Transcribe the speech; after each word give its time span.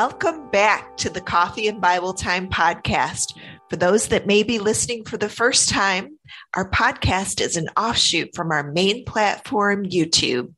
Welcome 0.00 0.48
back 0.50 0.96
to 0.98 1.10
the 1.10 1.20
Coffee 1.20 1.66
and 1.66 1.80
Bible 1.80 2.14
Time 2.14 2.48
podcast. 2.48 3.36
For 3.68 3.74
those 3.74 4.06
that 4.08 4.28
may 4.28 4.44
be 4.44 4.60
listening 4.60 5.04
for 5.04 5.16
the 5.16 5.28
first 5.28 5.68
time, 5.68 6.20
our 6.54 6.70
podcast 6.70 7.40
is 7.40 7.56
an 7.56 7.66
offshoot 7.76 8.32
from 8.32 8.52
our 8.52 8.70
main 8.70 9.04
platform, 9.04 9.84
YouTube. 9.84 10.54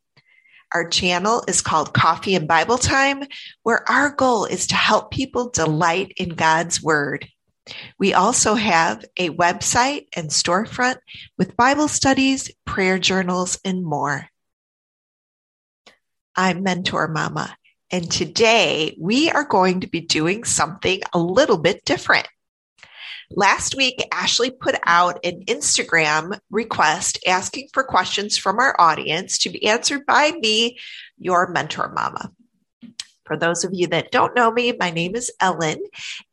Our 0.75 0.87
channel 0.91 1.43
is 1.49 1.63
called 1.63 1.95
Coffee 1.95 2.35
and 2.35 2.47
Bible 2.47 2.77
Time, 2.77 3.23
where 3.63 3.83
our 3.91 4.11
goal 4.11 4.45
is 4.45 4.67
to 4.67 4.75
help 4.75 5.11
people 5.11 5.49
delight 5.49 6.13
in 6.19 6.29
God's 6.29 6.83
Word. 6.83 7.27
We 7.99 8.13
also 8.13 8.57
have 8.57 9.07
a 9.17 9.31
website 9.31 10.09
and 10.15 10.29
storefront 10.29 10.99
with 11.39 11.57
Bible 11.57 11.89
studies, 11.89 12.51
prayer 12.67 12.99
journals, 12.99 13.59
and 13.65 13.83
more. 13.83 14.29
I'm 16.37 16.63
Mentor 16.63 17.09
Mama, 17.09 17.57
and 17.91 18.11
today 18.11 18.97
we 18.99 19.31
are 19.31 19.45
going 19.45 19.81
to 19.81 19.87
be 19.87 20.01
doing 20.01 20.45
something 20.45 21.01
a 21.13 21.19
little 21.19 21.59
bit 21.59 21.85
different. 21.85 22.29
Last 23.33 23.77
week, 23.77 24.03
Ashley 24.11 24.51
put 24.51 24.75
out 24.85 25.25
an 25.25 25.45
Instagram 25.45 26.39
request 26.51 27.19
asking 27.27 27.69
for 27.73 27.85
questions 27.85 28.37
from 28.37 28.59
our 28.59 28.75
audience 28.81 29.39
to 29.39 29.51
be 29.51 29.67
answered 29.67 30.05
by 30.05 30.33
me, 30.33 30.79
your 31.19 31.49
mentor 31.49 31.93
mama. 31.95 32.33
For 33.31 33.37
those 33.37 33.63
of 33.63 33.71
you 33.73 33.87
that 33.87 34.11
don't 34.11 34.35
know 34.35 34.51
me, 34.51 34.73
my 34.77 34.91
name 34.91 35.15
is 35.15 35.31
Ellen, 35.39 35.79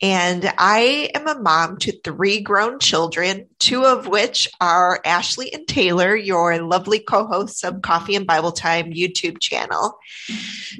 and 0.02 0.52
I 0.58 1.12
am 1.14 1.28
a 1.28 1.40
mom 1.40 1.78
to 1.78 1.92
three 1.92 2.42
grown 2.42 2.80
children, 2.80 3.46
two 3.60 3.86
of 3.86 4.08
which 4.08 4.50
are 4.60 5.00
Ashley 5.06 5.54
and 5.54 5.68
Taylor, 5.68 6.16
your 6.16 6.58
lovely 6.58 6.98
co 6.98 7.28
hosts 7.28 7.64
of 7.64 7.84
Coffee 7.84 8.16
and 8.16 8.26
Bible 8.26 8.52
Time 8.52 8.94
YouTube 8.94 9.40
channel. 9.40 10.00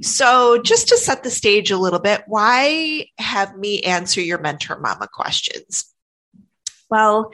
So, 0.02 0.60
just 0.60 0.88
to 0.88 0.98
set 0.98 1.22
the 1.22 1.30
stage 1.30 1.70
a 1.70 1.78
little 1.78 2.00
bit, 2.00 2.24
why 2.26 3.06
have 3.20 3.56
me 3.56 3.84
answer 3.84 4.20
your 4.20 4.40
mentor 4.40 4.80
mama 4.80 5.08
questions? 5.14 5.86
Well, 6.90 7.32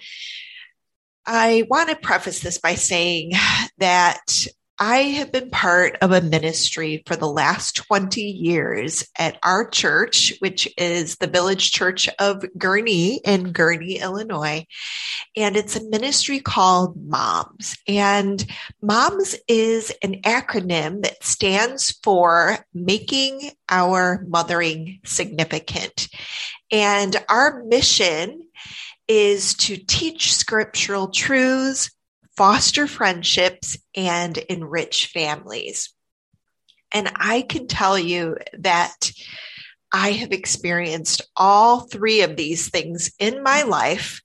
I 1.26 1.66
want 1.70 1.88
to 1.88 1.96
preface 1.96 2.42
this 2.42 2.58
by 2.58 2.76
saying 2.76 3.32
that 3.78 4.46
I 4.86 5.04
have 5.14 5.32
been 5.32 5.50
part 5.50 5.98
of 6.02 6.12
a 6.12 6.20
ministry 6.20 7.04
for 7.06 7.16
the 7.16 7.30
last 7.30 7.78
20 7.78 8.22
years 8.22 9.08
at 9.18 9.40
our 9.42 9.66
church, 9.66 10.34
which 10.40 10.68
is 10.78 11.16
the 11.16 11.28
Village 11.28 11.72
Church 11.72 12.10
of 12.20 12.44
Gurnee 12.58 13.22
in 13.24 13.54
Gurnee, 13.54 14.02
Illinois. 14.02 14.66
And 15.38 15.56
it's 15.56 15.78
a 15.78 15.88
ministry 15.88 16.42
called 16.42 17.02
MOMS. 17.02 17.78
And 17.88 18.46
MOMS 18.82 19.38
is 19.48 19.94
an 20.04 20.22
acronym 20.24 21.04
that 21.04 21.24
stands 21.24 21.98
for 22.04 22.58
Making 22.74 23.52
Our 23.70 24.26
Mothering 24.28 25.00
Significant. 25.06 26.10
And 26.74 27.16
our 27.30 27.64
mission 27.64 28.50
is 29.08 29.54
to 29.54 29.78
teach 29.78 30.36
scriptural 30.36 31.08
truths, 31.08 31.90
foster 32.36 32.88
friendships, 32.88 33.78
and 33.96 34.38
enrich 34.38 35.08
families. 35.08 35.94
And 36.92 37.12
I 37.16 37.42
can 37.42 37.68
tell 37.68 37.98
you 37.98 38.38
that 38.60 39.12
I 39.92 40.12
have 40.12 40.32
experienced 40.32 41.22
all 41.36 41.82
three 41.82 42.22
of 42.22 42.36
these 42.36 42.70
things 42.70 43.12
in 43.20 43.44
my 43.44 43.62
life 43.62 44.22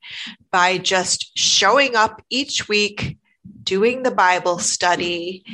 by 0.50 0.78
just 0.78 1.36
showing 1.36 1.94
up 1.94 2.22
each 2.30 2.68
week, 2.68 3.18
doing 3.62 4.02
the 4.02 4.10
Bible 4.10 4.58
study, 4.58 5.44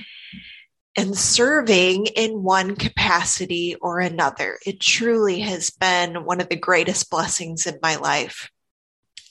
and 0.96 1.16
serving 1.18 2.06
in 2.06 2.44
one 2.44 2.76
capacity 2.76 3.74
or 3.76 3.98
another. 3.98 4.58
It 4.64 4.78
truly 4.78 5.40
has 5.40 5.70
been 5.70 6.24
one 6.24 6.40
of 6.40 6.48
the 6.48 6.56
greatest 6.56 7.10
blessings 7.10 7.66
in 7.66 7.78
my 7.82 7.96
life. 7.96 8.50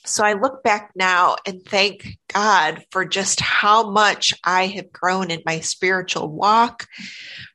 So 0.06 0.22
I 0.22 0.34
look 0.34 0.62
back 0.62 0.90
now 0.94 1.36
and 1.46 1.64
thank 1.64 2.18
God 2.32 2.84
for 2.90 3.06
just 3.06 3.40
how 3.40 3.90
much 3.90 4.34
I 4.44 4.66
have 4.66 4.92
grown 4.92 5.30
in 5.30 5.42
my 5.46 5.60
spiritual 5.60 6.28
walk, 6.30 6.86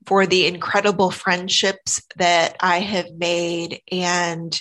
for 0.07 0.25
the 0.25 0.47
incredible 0.47 1.11
friendships 1.11 2.01
that 2.17 2.57
I 2.59 2.79
have 2.79 3.11
made, 3.15 3.81
and 3.91 4.59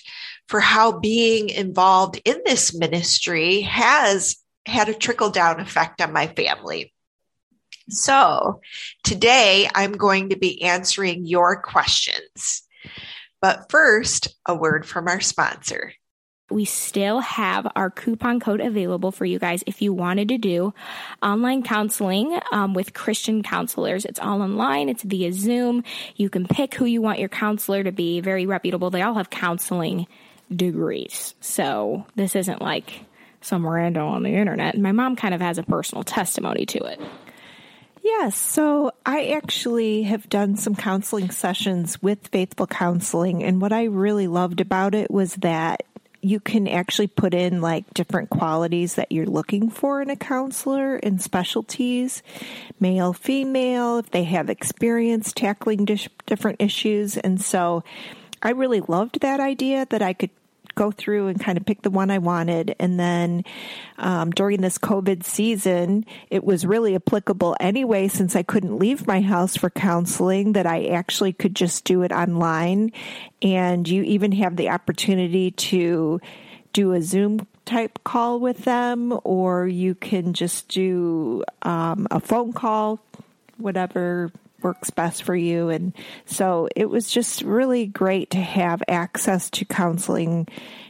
for 0.48 0.60
how 0.60 0.98
being 0.98 1.48
involved 1.48 2.20
in 2.26 2.42
this 2.44 2.78
ministry 2.78 3.62
has 3.62 4.36
had 4.66 4.90
a 4.90 4.94
trickle 4.94 5.30
down 5.30 5.58
effect 5.58 6.02
on 6.02 6.12
my 6.12 6.26
family. 6.26 6.92
So 7.88 8.60
today 9.02 9.66
I'm 9.74 9.92
going 9.92 10.28
to 10.28 10.36
be 10.36 10.62
answering 10.62 11.24
your 11.24 11.62
questions. 11.62 12.62
But 13.40 13.70
first, 13.70 14.36
a 14.44 14.54
word 14.54 14.84
from 14.84 15.08
our 15.08 15.20
sponsor 15.20 15.94
we 16.50 16.64
still 16.64 17.20
have 17.20 17.66
our 17.76 17.90
coupon 17.90 18.40
code 18.40 18.60
available 18.60 19.12
for 19.12 19.24
you 19.24 19.38
guys 19.38 19.62
if 19.66 19.82
you 19.82 19.92
wanted 19.92 20.28
to 20.28 20.38
do 20.38 20.72
online 21.22 21.62
counseling 21.62 22.38
um, 22.52 22.74
with 22.74 22.94
Christian 22.94 23.42
counselors. 23.42 24.04
It's 24.04 24.18
all 24.18 24.42
online, 24.42 24.88
it's 24.88 25.02
via 25.02 25.32
Zoom. 25.32 25.84
You 26.16 26.30
can 26.30 26.46
pick 26.46 26.74
who 26.74 26.84
you 26.84 27.02
want 27.02 27.18
your 27.18 27.28
counselor 27.28 27.84
to 27.84 27.92
be, 27.92 28.20
very 28.20 28.46
reputable. 28.46 28.90
They 28.90 29.02
all 29.02 29.14
have 29.14 29.30
counseling 29.30 30.06
degrees. 30.54 31.34
So 31.40 32.06
this 32.16 32.34
isn't 32.34 32.62
like 32.62 33.04
some 33.40 33.66
random 33.66 34.06
on 34.06 34.22
the 34.22 34.34
internet. 34.34 34.74
And 34.74 34.82
my 34.82 34.92
mom 34.92 35.16
kind 35.16 35.34
of 35.34 35.40
has 35.40 35.58
a 35.58 35.62
personal 35.62 36.04
testimony 36.04 36.66
to 36.66 36.78
it. 36.84 37.00
Yes. 38.02 38.36
So 38.36 38.92
I 39.04 39.32
actually 39.32 40.04
have 40.04 40.28
done 40.30 40.56
some 40.56 40.74
counseling 40.74 41.30
sessions 41.30 42.00
with 42.02 42.28
Faithful 42.28 42.66
Counseling. 42.66 43.44
And 43.44 43.60
what 43.60 43.72
I 43.72 43.84
really 43.84 44.26
loved 44.26 44.62
about 44.62 44.94
it 44.94 45.10
was 45.10 45.34
that 45.36 45.82
you 46.20 46.40
can 46.40 46.66
actually 46.66 47.06
put 47.06 47.34
in 47.34 47.60
like 47.60 47.92
different 47.94 48.30
qualities 48.30 48.94
that 48.94 49.12
you're 49.12 49.26
looking 49.26 49.70
for 49.70 50.02
in 50.02 50.10
a 50.10 50.16
counselor 50.16 50.96
and 50.96 51.20
specialties 51.22 52.22
male 52.80 53.12
female 53.12 53.98
if 53.98 54.10
they 54.10 54.24
have 54.24 54.50
experience 54.50 55.32
tackling 55.32 55.84
different 56.26 56.60
issues. 56.60 57.16
And 57.16 57.40
so 57.40 57.84
i 58.42 58.50
really 58.50 58.80
loved 58.80 59.20
that 59.20 59.40
idea 59.40 59.84
that 59.90 60.00
i 60.00 60.12
could 60.12 60.30
go 60.78 60.92
through 60.92 61.26
and 61.26 61.40
kind 61.40 61.58
of 61.58 61.66
pick 61.66 61.82
the 61.82 61.90
one 61.90 62.10
I 62.10 62.18
wanted. 62.18 62.76
And 62.78 62.98
then 63.00 63.44
um, 63.98 64.30
during 64.30 64.60
this 64.60 64.78
COVID 64.78 65.24
season, 65.24 66.06
it 66.30 66.44
was 66.44 66.64
really 66.64 66.94
applicable 66.94 67.56
anyway, 67.58 68.06
since 68.06 68.36
I 68.36 68.44
couldn't 68.44 68.78
leave 68.78 69.06
my 69.06 69.20
house 69.20 69.56
for 69.56 69.70
counseling, 69.70 70.52
that 70.52 70.66
I 70.66 70.86
actually 70.86 71.32
could 71.32 71.56
just 71.56 71.84
do 71.84 72.02
it 72.02 72.12
online. 72.12 72.92
And 73.42 73.88
you 73.88 74.04
even 74.04 74.30
have 74.32 74.56
the 74.56 74.70
opportunity 74.70 75.50
to 75.50 76.20
do 76.72 76.92
a 76.92 77.02
Zoom 77.02 77.46
type 77.64 77.98
call 78.04 78.38
with 78.38 78.64
them, 78.64 79.18
or 79.24 79.66
you 79.66 79.94
can 79.94 80.32
just 80.32 80.68
do 80.68 81.42
um, 81.62 82.06
a 82.10 82.20
phone 82.20 82.52
call, 82.52 83.00
whatever 83.56 84.30
works 84.62 84.90
best 84.90 85.22
for 85.22 85.34
you. 85.34 85.68
And 85.68 85.92
so 86.26 86.68
it 86.74 86.88
was 86.88 87.10
just 87.10 87.42
really 87.42 87.86
great 87.86 88.30
to 88.30 88.38
have 88.38 88.82
access 88.88 89.50
to 89.50 89.64
counseling 89.64 90.48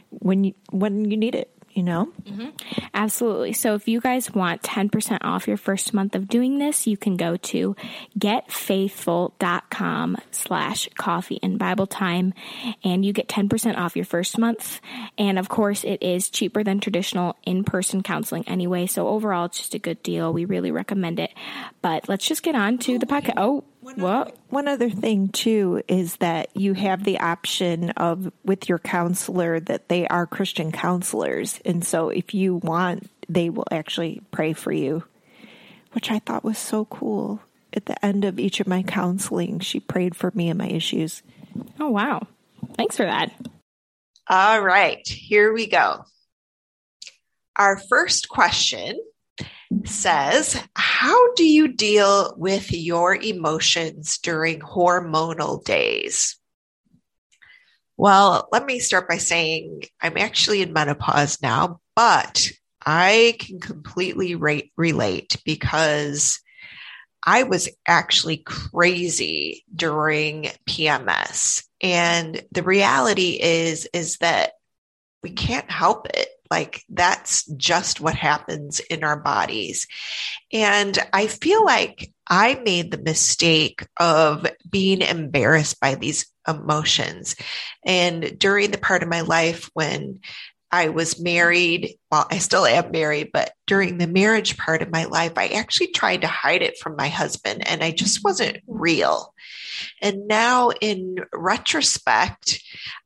when 0.09 0.43
you, 0.43 0.53
when 0.71 1.09
you 1.09 1.17
need 1.17 1.35
it 1.35 1.51
you 1.79 1.83
know? 1.83 2.11
Mm-hmm. 2.23 2.49
Absolutely. 2.93 3.53
So 3.53 3.73
if 3.73 3.87
you 3.87 4.01
guys 4.01 4.29
want 4.33 4.61
10% 4.63 5.19
off 5.21 5.47
your 5.47 5.55
first 5.55 5.93
month 5.93 6.13
of 6.13 6.27
doing 6.27 6.57
this, 6.59 6.85
you 6.85 6.97
can 6.97 7.15
go 7.15 7.37
to 7.37 7.73
getfaithful.com 8.19 10.17
slash 10.31 10.89
coffee 10.97 11.39
and 11.41 11.57
Bible 11.57 11.87
time 11.87 12.33
and 12.83 13.05
you 13.05 13.13
get 13.13 13.29
10% 13.29 13.77
off 13.77 13.95
your 13.95 14.03
first 14.03 14.37
month. 14.37 14.81
And 15.17 15.39
of 15.39 15.47
course, 15.47 15.85
it 15.85 16.03
is 16.03 16.29
cheaper 16.29 16.65
than 16.65 16.81
traditional 16.81 17.37
in-person 17.45 18.03
counseling 18.03 18.45
anyway. 18.45 18.85
So 18.85 19.07
overall, 19.07 19.45
it's 19.45 19.59
just 19.59 19.73
a 19.73 19.79
good 19.79 20.03
deal. 20.03 20.33
We 20.33 20.43
really 20.43 20.71
recommend 20.71 21.17
it. 21.21 21.31
But 21.81 22.09
let's 22.09 22.27
just 22.27 22.43
get 22.43 22.55
on 22.55 22.77
to 22.79 22.99
the 22.99 23.05
podcast. 23.05 23.35
Oh, 23.37 23.63
one 23.95 24.01
what? 24.01 24.27
Other, 24.27 24.37
one 24.49 24.67
other 24.67 24.89
thing 24.89 25.29
too 25.29 25.81
is 25.87 26.17
that 26.17 26.49
you 26.55 26.73
have 26.73 27.03
the 27.03 27.19
option 27.19 27.91
of 27.91 28.31
with 28.43 28.69
your 28.69 28.79
counselor 28.79 29.59
that 29.61 29.89
they 29.89 30.07
are 30.07 30.27
Christian 30.27 30.71
counselors, 30.71 31.59
and 31.65 31.85
so 31.85 32.09
if 32.09 32.33
you 32.33 32.55
want, 32.55 33.09
they 33.27 33.49
will 33.49 33.67
actually 33.71 34.21
pray 34.31 34.53
for 34.53 34.71
you, 34.71 35.03
which 35.93 36.11
I 36.11 36.19
thought 36.19 36.43
was 36.43 36.57
so 36.57 36.85
cool. 36.85 37.41
At 37.71 37.85
the 37.85 38.03
end 38.03 38.25
of 38.25 38.39
each 38.39 38.59
of 38.59 38.67
my 38.67 38.81
counseling, 38.81 39.59
she 39.59 39.79
prayed 39.79 40.15
for 40.15 40.31
me 40.33 40.49
and 40.49 40.57
my 40.57 40.67
issues. 40.67 41.21
Oh 41.79 41.89
wow! 41.89 42.27
Thanks 42.75 42.97
for 42.97 43.05
that. 43.05 43.31
All 44.27 44.61
right, 44.61 45.07
here 45.07 45.53
we 45.53 45.67
go. 45.67 46.05
Our 47.55 47.77
first 47.89 48.29
question 48.29 48.99
says, 49.85 50.61
How 50.99 51.33
do 51.35 51.45
you 51.45 51.69
deal 51.69 52.33
with 52.35 52.73
your 52.73 53.15
emotions 53.15 54.17
during 54.17 54.59
hormonal 54.59 55.63
days? 55.63 56.37
Well, 57.95 58.49
let 58.51 58.65
me 58.65 58.79
start 58.79 59.07
by 59.07 59.15
saying 59.15 59.83
I'm 60.01 60.17
actually 60.17 60.61
in 60.61 60.73
menopause 60.73 61.41
now, 61.41 61.79
but 61.95 62.51
I 62.85 63.37
can 63.39 63.61
completely 63.61 64.35
re- 64.35 64.73
relate 64.75 65.37
because 65.45 66.41
I 67.25 67.43
was 67.43 67.69
actually 67.87 68.43
crazy 68.45 69.63
during 69.73 70.49
PMS. 70.67 71.63
And 71.79 72.43
the 72.51 72.63
reality 72.63 73.39
is, 73.41 73.87
is 73.93 74.17
that 74.17 74.51
we 75.23 75.29
can't 75.29 75.71
help 75.71 76.07
it. 76.13 76.27
Like 76.49 76.83
that's 76.89 77.45
just 77.55 78.01
what 78.01 78.15
happens 78.15 78.79
in 78.79 79.03
our 79.03 79.19
bodies. 79.19 79.87
And 80.51 80.97
I 81.13 81.27
feel 81.27 81.63
like 81.63 82.11
I 82.27 82.55
made 82.63 82.91
the 82.91 82.97
mistake 82.97 83.85
of 83.99 84.45
being 84.69 85.01
embarrassed 85.01 85.79
by 85.79 85.95
these 85.95 86.25
emotions. 86.47 87.35
And 87.85 88.37
during 88.39 88.71
the 88.71 88.77
part 88.77 89.03
of 89.03 89.09
my 89.09 89.21
life 89.21 89.69
when 89.73 90.19
I 90.71 90.89
was 90.89 91.19
married, 91.19 91.95
well, 92.11 92.27
I 92.29 92.37
still 92.37 92.65
am 92.65 92.91
married, 92.91 93.31
but 93.33 93.53
during 93.65 93.97
the 93.97 94.07
marriage 94.07 94.57
part 94.57 94.81
of 94.81 94.91
my 94.91 95.05
life, 95.05 95.33
I 95.35 95.47
actually 95.47 95.91
tried 95.91 96.21
to 96.21 96.27
hide 96.27 96.61
it 96.61 96.77
from 96.77 96.95
my 96.95 97.07
husband 97.07 97.67
and 97.67 97.83
I 97.83 97.91
just 97.91 98.23
wasn't 98.23 98.59
real. 98.67 99.33
And 100.01 100.27
now 100.27 100.69
in 100.69 101.17
retrospect, 101.33 102.61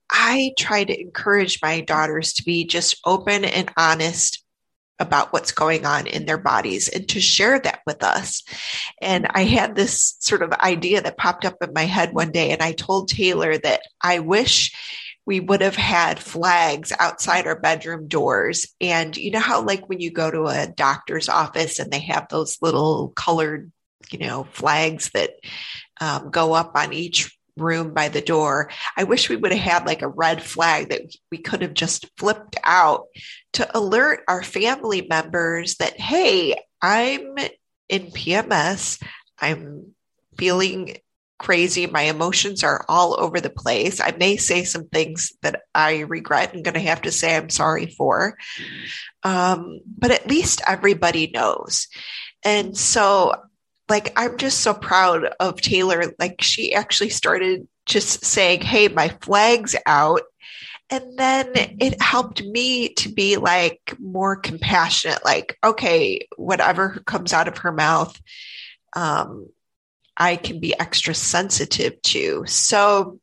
I 0.09 0.53
try 0.57 0.83
to 0.83 0.99
encourage 0.99 1.59
my 1.61 1.81
daughters 1.81 2.33
to 2.33 2.43
be 2.43 2.65
just 2.65 2.99
open 3.05 3.45
and 3.45 3.71
honest 3.77 4.43
about 4.99 5.33
what's 5.33 5.51
going 5.51 5.85
on 5.85 6.07
in 6.07 6.25
their 6.25 6.37
bodies 6.37 6.87
and 6.87 7.07
to 7.09 7.19
share 7.19 7.59
that 7.59 7.81
with 7.85 8.03
us. 8.03 8.43
And 9.01 9.27
I 9.31 9.43
had 9.43 9.75
this 9.75 10.15
sort 10.19 10.43
of 10.43 10.53
idea 10.53 11.01
that 11.01 11.17
popped 11.17 11.45
up 11.45 11.57
in 11.61 11.73
my 11.73 11.85
head 11.85 12.13
one 12.13 12.31
day, 12.31 12.51
and 12.51 12.61
I 12.61 12.73
told 12.73 13.09
Taylor 13.09 13.57
that 13.57 13.81
I 14.01 14.19
wish 14.19 14.71
we 15.25 15.39
would 15.39 15.61
have 15.61 15.75
had 15.75 16.19
flags 16.19 16.91
outside 16.99 17.47
our 17.47 17.59
bedroom 17.59 18.07
doors. 18.07 18.67
And 18.81 19.15
you 19.15 19.31
know 19.31 19.39
how, 19.39 19.61
like, 19.63 19.87
when 19.87 19.99
you 19.99 20.11
go 20.11 20.29
to 20.29 20.45
a 20.47 20.67
doctor's 20.67 21.29
office 21.29 21.79
and 21.79 21.91
they 21.91 22.01
have 22.01 22.27
those 22.29 22.57
little 22.61 23.09
colored, 23.15 23.71
you 24.11 24.19
know, 24.19 24.45
flags 24.51 25.09
that 25.13 25.31
um, 26.01 26.29
go 26.29 26.53
up 26.53 26.73
on 26.75 26.93
each 26.93 27.37
room 27.55 27.93
by 27.93 28.09
the 28.09 28.21
door. 28.21 28.69
I 28.97 29.03
wish 29.03 29.29
we 29.29 29.35
would 29.35 29.53
have 29.53 29.61
had 29.61 29.85
like 29.85 30.01
a 30.01 30.07
red 30.07 30.41
flag 30.41 30.89
that 30.89 31.01
we 31.31 31.37
could 31.37 31.61
have 31.61 31.73
just 31.73 32.09
flipped 32.17 32.57
out 32.63 33.05
to 33.53 33.77
alert 33.77 34.21
our 34.27 34.43
family 34.43 35.05
members 35.07 35.75
that, 35.75 35.99
hey, 35.99 36.55
I'm 36.81 37.37
in 37.89 38.07
PMS. 38.07 39.01
I'm 39.39 39.93
feeling 40.37 40.97
crazy. 41.39 41.87
My 41.87 42.03
emotions 42.03 42.63
are 42.63 42.85
all 42.87 43.19
over 43.19 43.41
the 43.41 43.49
place. 43.49 43.99
I 43.99 44.11
may 44.17 44.37
say 44.37 44.63
some 44.63 44.87
things 44.87 45.33
that 45.41 45.61
I 45.73 45.99
regret 46.01 46.53
and 46.53 46.63
going 46.63 46.75
to 46.75 46.79
have 46.79 47.01
to 47.03 47.11
say 47.11 47.35
I'm 47.35 47.49
sorry 47.49 47.87
for. 47.87 48.37
Um, 49.23 49.79
but 49.97 50.11
at 50.11 50.27
least 50.27 50.61
everybody 50.67 51.31
knows. 51.33 51.87
And 52.43 52.77
so 52.77 53.33
like 53.89 54.13
I'm 54.15 54.37
just 54.37 54.61
so 54.61 54.73
proud 54.73 55.25
of 55.39 55.61
Taylor. 55.61 56.13
Like 56.19 56.41
she 56.41 56.73
actually 56.73 57.09
started 57.09 57.67
just 57.85 58.25
saying, 58.25 58.61
Hey, 58.61 58.87
my 58.87 59.09
flag's 59.21 59.75
out. 59.85 60.21
And 60.89 61.17
then 61.17 61.51
it 61.55 62.01
helped 62.01 62.43
me 62.43 62.93
to 62.95 63.09
be 63.09 63.37
like 63.37 63.95
more 63.99 64.35
compassionate, 64.35 65.25
like, 65.25 65.57
okay, 65.63 66.27
whatever 66.35 67.01
comes 67.05 67.33
out 67.33 67.47
of 67.47 67.59
her 67.59 67.71
mouth, 67.71 68.19
um, 68.95 69.47
I 70.17 70.35
can 70.35 70.59
be 70.59 70.77
extra 70.79 71.13
sensitive 71.13 72.01
to. 72.03 72.43
So 72.45 73.19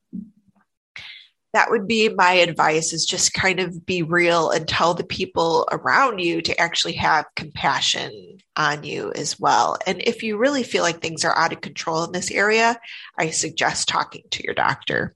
that 1.52 1.70
would 1.70 1.88
be 1.88 2.08
my 2.08 2.32
advice 2.32 2.92
is 2.92 3.04
just 3.04 3.34
kind 3.34 3.58
of 3.58 3.84
be 3.84 4.02
real 4.02 4.50
and 4.50 4.68
tell 4.68 4.94
the 4.94 5.04
people 5.04 5.66
around 5.72 6.20
you 6.20 6.40
to 6.42 6.60
actually 6.60 6.92
have 6.92 7.26
compassion 7.34 8.38
on 8.56 8.84
you 8.84 9.12
as 9.14 9.38
well. 9.40 9.76
And 9.86 10.00
if 10.02 10.22
you 10.22 10.36
really 10.36 10.62
feel 10.62 10.82
like 10.82 11.00
things 11.00 11.24
are 11.24 11.36
out 11.36 11.52
of 11.52 11.60
control 11.60 12.04
in 12.04 12.12
this 12.12 12.30
area, 12.30 12.78
I 13.18 13.30
suggest 13.30 13.88
talking 13.88 14.22
to 14.30 14.44
your 14.44 14.54
doctor. 14.54 15.14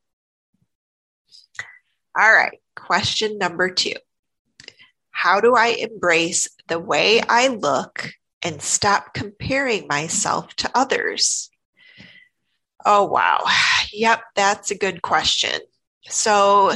All 2.18 2.32
right, 2.32 2.58
question 2.74 3.38
number 3.38 3.70
two 3.70 3.94
How 5.10 5.40
do 5.40 5.54
I 5.54 5.68
embrace 5.68 6.48
the 6.66 6.80
way 6.80 7.20
I 7.20 7.48
look 7.48 8.10
and 8.42 8.60
stop 8.60 9.14
comparing 9.14 9.86
myself 9.86 10.54
to 10.56 10.70
others? 10.74 11.50
Oh, 12.84 13.04
wow. 13.04 13.40
Yep, 13.96 14.22
that's 14.34 14.72
a 14.72 14.78
good 14.78 15.02
question. 15.02 15.60
So 16.08 16.72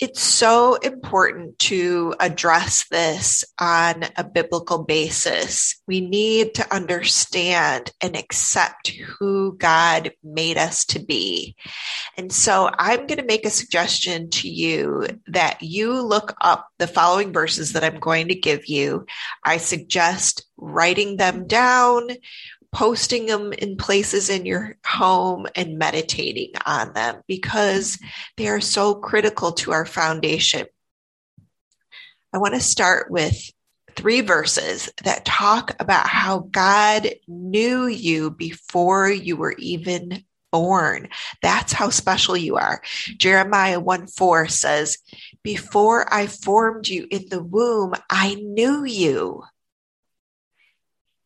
it's 0.00 0.20
so 0.20 0.74
important 0.74 1.58
to 1.60 2.14
address 2.18 2.86
this 2.90 3.44
on 3.60 4.04
a 4.16 4.24
biblical 4.24 4.82
basis. 4.82 5.80
We 5.86 6.00
need 6.00 6.54
to 6.56 6.74
understand 6.74 7.92
and 8.00 8.16
accept 8.16 8.88
who 8.88 9.56
God 9.56 10.12
made 10.22 10.58
us 10.58 10.84
to 10.86 10.98
be. 10.98 11.54
And 12.16 12.32
so 12.32 12.70
I'm 12.76 13.06
going 13.06 13.20
to 13.20 13.24
make 13.24 13.46
a 13.46 13.50
suggestion 13.50 14.30
to 14.30 14.48
you 14.48 15.06
that 15.28 15.62
you 15.62 16.02
look 16.02 16.34
up 16.40 16.66
the 16.78 16.88
following 16.88 17.32
verses 17.32 17.72
that 17.72 17.84
I'm 17.84 18.00
going 18.00 18.28
to 18.28 18.34
give 18.34 18.66
you. 18.66 19.06
I 19.44 19.58
suggest 19.58 20.44
writing 20.56 21.16
them 21.16 21.46
down 21.46 22.08
posting 22.74 23.26
them 23.26 23.52
in 23.52 23.76
places 23.76 24.28
in 24.28 24.44
your 24.44 24.76
home 24.84 25.46
and 25.54 25.78
meditating 25.78 26.50
on 26.66 26.92
them 26.92 27.22
because 27.28 27.98
they 28.36 28.48
are 28.48 28.60
so 28.60 28.94
critical 28.94 29.52
to 29.52 29.72
our 29.72 29.86
foundation. 29.86 30.66
I 32.32 32.38
want 32.38 32.54
to 32.54 32.60
start 32.60 33.10
with 33.10 33.50
three 33.94 34.20
verses 34.20 34.90
that 35.04 35.24
talk 35.24 35.76
about 35.78 36.08
how 36.08 36.40
God 36.50 37.08
knew 37.28 37.86
you 37.86 38.32
before 38.32 39.08
you 39.08 39.36
were 39.36 39.54
even 39.58 40.24
born. 40.50 41.08
That's 41.42 41.72
how 41.72 41.90
special 41.90 42.36
you 42.36 42.56
are. 42.56 42.82
Jeremiah 43.16 43.78
1 43.78 44.08
4 44.08 44.48
says, 44.48 44.98
Before 45.44 46.12
I 46.12 46.26
formed 46.26 46.88
you 46.88 47.06
in 47.08 47.26
the 47.28 47.42
womb, 47.42 47.94
I 48.10 48.34
knew 48.34 48.84
you. 48.84 49.44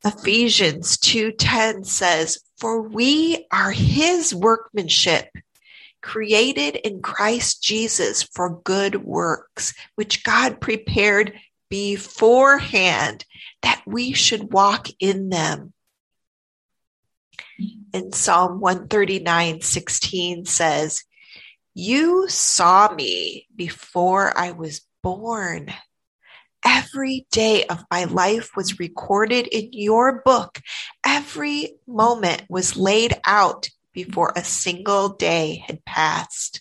Ephesians 0.04 0.96
2:10 0.98 1.84
says, 1.84 2.38
"For 2.58 2.80
we 2.80 3.46
are 3.50 3.72
his 3.72 4.32
workmanship, 4.32 5.28
created 6.00 6.76
in 6.76 7.02
Christ 7.02 7.62
Jesus 7.62 8.22
for 8.22 8.60
good 8.62 9.04
works, 9.04 9.74
which 9.96 10.22
God 10.22 10.60
prepared 10.60 11.38
beforehand 11.68 13.24
that 13.62 13.82
we 13.86 14.12
should 14.12 14.52
walk 14.52 14.88
in 15.00 15.30
them." 15.30 15.75
In 17.92 18.12
Psalm 18.12 18.61
139:16 18.61 20.46
says, 20.46 21.02
"You 21.75 22.28
saw 22.28 22.94
me 22.94 23.49
before 23.54 24.37
I 24.38 24.52
was 24.52 24.82
born." 25.02 25.75
Every 26.64 27.26
day 27.30 27.64
of 27.64 27.84
my 27.90 28.04
life 28.04 28.50
was 28.56 28.78
recorded 28.78 29.46
in 29.46 29.70
your 29.72 30.22
book. 30.22 30.60
Every 31.04 31.74
moment 31.86 32.44
was 32.48 32.76
laid 32.76 33.14
out 33.24 33.68
before 33.92 34.32
a 34.34 34.44
single 34.44 35.10
day 35.10 35.64
had 35.66 35.84
passed. 35.84 36.60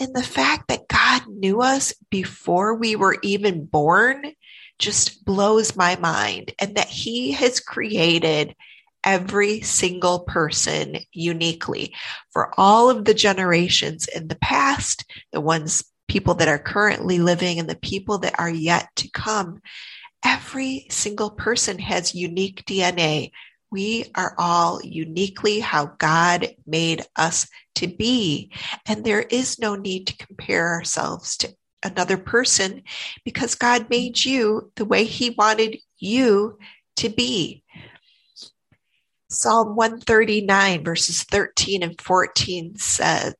And 0.00 0.14
the 0.14 0.22
fact 0.22 0.68
that 0.68 0.88
God 0.88 1.22
knew 1.28 1.60
us 1.60 1.94
before 2.10 2.74
we 2.74 2.96
were 2.96 3.16
even 3.22 3.64
born 3.64 4.32
just 4.78 5.24
blows 5.24 5.76
my 5.76 5.96
mind, 5.96 6.52
and 6.58 6.74
that 6.74 6.88
He 6.88 7.32
has 7.32 7.60
created 7.60 8.56
every 9.04 9.60
single 9.60 10.20
person 10.20 10.96
uniquely 11.12 11.94
for 12.32 12.52
all 12.58 12.90
of 12.90 13.04
the 13.04 13.14
generations 13.14 14.08
in 14.08 14.28
the 14.28 14.36
past, 14.36 15.04
the 15.32 15.40
ones 15.40 15.84
people 16.08 16.34
that 16.34 16.48
are 16.48 16.58
currently 16.58 17.18
living 17.18 17.58
and 17.58 17.68
the 17.68 17.76
people 17.76 18.18
that 18.18 18.38
are 18.38 18.50
yet 18.50 18.88
to 18.96 19.10
come. 19.10 19.60
Every 20.24 20.86
single 20.90 21.30
person 21.30 21.78
has 21.78 22.14
unique 22.14 22.64
DNA. 22.66 23.30
We 23.70 24.06
are 24.14 24.34
all 24.38 24.80
uniquely 24.82 25.60
how 25.60 25.86
God 25.98 26.54
made 26.66 27.04
us 27.16 27.48
to 27.76 27.86
be. 27.88 28.52
And 28.86 29.04
there 29.04 29.22
is 29.22 29.58
no 29.58 29.74
need 29.74 30.06
to 30.06 30.16
compare 30.16 30.68
ourselves 30.68 31.36
to 31.38 31.54
another 31.82 32.16
person 32.16 32.82
because 33.24 33.54
God 33.54 33.90
made 33.90 34.24
you 34.24 34.72
the 34.76 34.84
way 34.84 35.04
He 35.04 35.30
wanted 35.30 35.78
you 35.98 36.58
to 36.96 37.08
be. 37.08 37.62
Psalm 39.28 39.74
139, 39.74 40.84
verses 40.84 41.24
13 41.24 41.82
and 41.82 42.00
14 42.00 42.76
says, 42.76 43.34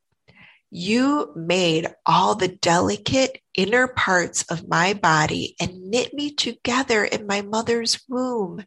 you 0.77 1.31
made 1.37 1.87
all 2.05 2.35
the 2.35 2.49
delicate 2.49 3.41
inner 3.55 3.87
parts 3.87 4.43
of 4.51 4.67
my 4.67 4.93
body 4.93 5.55
and 5.61 5.89
knit 5.89 6.13
me 6.13 6.33
together 6.33 7.05
in 7.05 7.29
my 7.29 7.43
mother's 7.43 8.03
womb. 8.09 8.65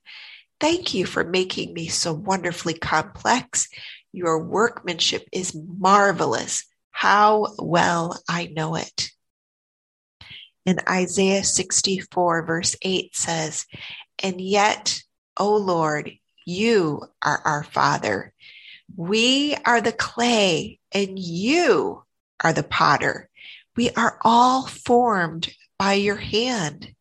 Thank 0.58 0.94
you 0.94 1.06
for 1.06 1.26
making 1.26 1.74
me 1.74 1.90
so 1.90 2.14
wonderfully 2.14 2.76
complex. 2.76 3.68
Your 4.14 4.42
workmanship 4.42 5.28
is 5.34 5.54
marvelous. 5.54 6.64
How 6.92 7.54
well 7.60 8.18
I 8.30 8.46
know 8.56 8.76
it. 8.76 9.10
In 10.66 10.80
Isaiah 10.90 11.44
64, 11.44 12.46
verse 12.46 12.78
8 12.84 13.18
says, 13.18 13.66
And 14.24 14.40
yet, 14.40 15.02
O 15.36 15.58
Lord, 15.58 16.14
you 16.46 17.02
are 17.22 17.42
our 17.44 17.66
Father. 17.66 18.34
We 18.96 19.56
are 19.66 19.82
the 19.82 19.92
clay 19.92 20.80
and 20.92 21.20
you 21.20 22.04
are 22.44 22.54
the 22.54 22.64
potter. 22.64 23.30
We 23.76 23.92
are 23.92 24.18
all 24.22 24.68
formed 24.68 25.54
by 25.78 25.94
your 25.94 26.16
hand. 26.16 26.94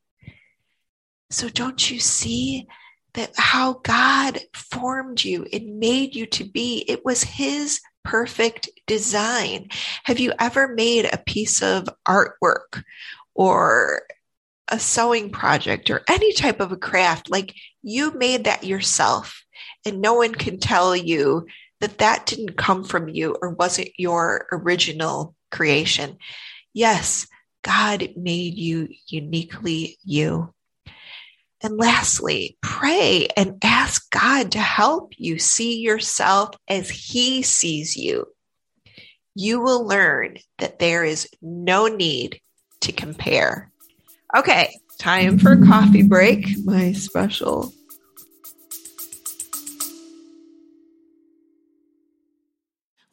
So 1.30 1.48
don't 1.48 1.90
you 1.90 1.98
see 1.98 2.66
that 3.14 3.32
how 3.36 3.80
God 3.82 4.38
formed 4.54 5.24
you 5.24 5.46
and 5.52 5.78
made 5.78 6.14
you 6.14 6.26
to 6.26 6.44
be? 6.44 6.84
It 6.86 7.04
was 7.04 7.22
his 7.24 7.80
perfect 8.04 8.68
design. 8.86 9.68
Have 10.04 10.20
you 10.20 10.32
ever 10.38 10.68
made 10.68 11.06
a 11.06 11.18
piece 11.18 11.62
of 11.62 11.88
artwork 12.06 12.84
or 13.34 14.02
a 14.68 14.78
sewing 14.78 15.30
project 15.30 15.90
or 15.90 16.02
any 16.08 16.32
type 16.34 16.60
of 16.60 16.72
a 16.72 16.76
craft? 16.76 17.30
Like 17.30 17.54
you 17.82 18.12
made 18.12 18.44
that 18.44 18.64
yourself 18.64 19.42
and 19.84 20.00
no 20.00 20.14
one 20.14 20.34
can 20.34 20.58
tell 20.58 20.94
you 20.94 21.46
that 21.80 21.98
that 21.98 22.26
didn't 22.26 22.56
come 22.56 22.84
from 22.84 23.08
you 23.08 23.36
or 23.40 23.50
wasn't 23.50 23.90
your 23.98 24.46
original 24.52 25.34
creation. 25.50 26.16
Yes, 26.72 27.26
God 27.62 28.08
made 28.16 28.54
you 28.54 28.88
uniquely 29.08 29.98
you. 30.04 30.52
And 31.62 31.76
lastly, 31.78 32.58
pray 32.60 33.28
and 33.36 33.58
ask 33.64 34.10
God 34.10 34.52
to 34.52 34.58
help 34.58 35.14
you 35.16 35.38
see 35.38 35.80
yourself 35.80 36.50
as 36.68 36.88
He 36.90 37.42
sees 37.42 37.96
you. 37.96 38.26
You 39.34 39.60
will 39.60 39.86
learn 39.86 40.38
that 40.58 40.78
there 40.78 41.04
is 41.04 41.28
no 41.42 41.88
need 41.88 42.40
to 42.82 42.92
compare. 42.92 43.70
Okay, 44.36 44.78
time 44.98 45.38
for 45.38 45.52
a 45.52 45.66
coffee 45.66 46.02
break, 46.02 46.46
my 46.64 46.92
special 46.92 47.72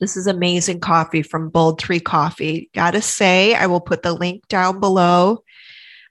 This 0.00 0.16
is 0.16 0.26
amazing 0.26 0.80
coffee 0.80 1.22
from 1.22 1.50
Bold 1.50 1.78
Tree 1.78 2.00
Coffee. 2.00 2.70
Gotta 2.74 3.02
say, 3.02 3.54
I 3.54 3.66
will 3.66 3.82
put 3.82 4.02
the 4.02 4.14
link 4.14 4.48
down 4.48 4.80
below. 4.80 5.44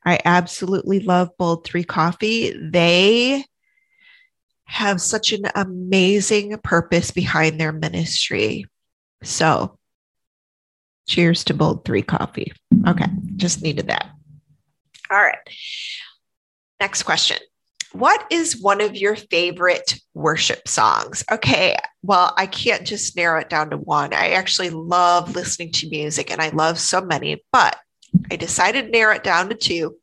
I 0.06 0.20
absolutely 0.24 1.00
love 1.00 1.36
Bold 1.38 1.66
Tree 1.66 1.84
Coffee. 1.84 2.54
They 2.56 3.44
have 4.66 5.02
such 5.02 5.34
an 5.34 5.46
amazing 5.56 6.56
purpose 6.60 7.10
behind 7.10 7.60
their 7.60 7.72
ministry. 7.72 8.66
So, 9.24 9.80
cheers 11.08 11.44
to 11.46 11.56
Bold 11.56 11.84
Tree 11.84 12.04
Coffee. 12.04 12.54
Okay, 12.88 13.08
just 13.38 13.64
needed 13.64 13.88
that. 13.88 14.12
All 15.10 15.20
right. 15.20 15.38
Next 16.80 17.04
question. 17.04 17.38
What 17.92 18.26
is 18.30 18.62
one 18.62 18.82
of 18.82 18.96
your 18.96 19.16
favorite 19.16 20.00
worship 20.14 20.68
songs? 20.68 21.24
Okay, 21.32 21.76
well, 22.04 22.34
I 22.38 22.46
can't 22.46 22.86
just 22.86 23.16
narrow 23.16 23.40
it 23.40 23.50
down 23.50 23.72
to 23.72 23.78
one. 23.78 24.14
I 24.14 24.32
actually 24.32 24.70
love 24.70 25.36
listening 25.36 25.72
to 25.74 25.90
music 25.90 26.32
and 26.32 26.40
I 26.40 26.50
love 26.50 26.80
so 26.80 27.02
many, 27.02 27.44
but 27.52 27.78
I 28.32 28.36
decided 28.36 28.86
to 28.86 28.92
narrow 28.92 29.16
it 29.16 29.24
down 29.24 29.50
to 29.50 29.56
two. 29.56 29.98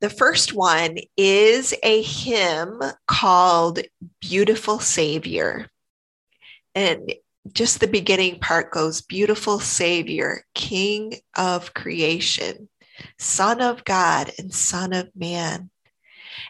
The 0.00 0.10
first 0.10 0.52
one 0.52 0.98
is 1.16 1.74
a 1.82 2.02
hymn 2.02 2.80
called 3.06 3.80
Beautiful 4.20 4.78
Savior. 4.78 5.68
And 6.74 7.12
just 7.52 7.80
the 7.80 7.88
beginning 7.88 8.38
part 8.38 8.70
goes 8.70 9.02
Beautiful 9.02 9.58
Savior, 9.58 10.44
King 10.54 11.14
of 11.36 11.74
creation, 11.74 12.68
Son 13.18 13.60
of 13.60 13.84
God 13.84 14.32
and 14.38 14.52
Son 14.52 14.92
of 14.92 15.08
man. 15.14 15.70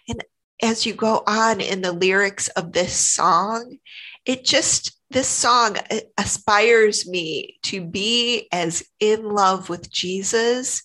And 0.08 0.24
as 0.62 0.86
you 0.86 0.94
go 0.94 1.22
on 1.26 1.60
in 1.60 1.80
the 1.82 1.92
lyrics 1.92 2.48
of 2.48 2.72
this 2.72 2.94
song, 2.94 3.78
it 4.24 4.44
just, 4.44 4.96
this 5.10 5.28
song 5.28 5.76
uh, 5.90 6.00
aspires 6.16 7.08
me 7.08 7.58
to 7.64 7.84
be 7.84 8.48
as 8.52 8.84
in 9.00 9.24
love 9.24 9.68
with 9.68 9.90
Jesus 9.90 10.82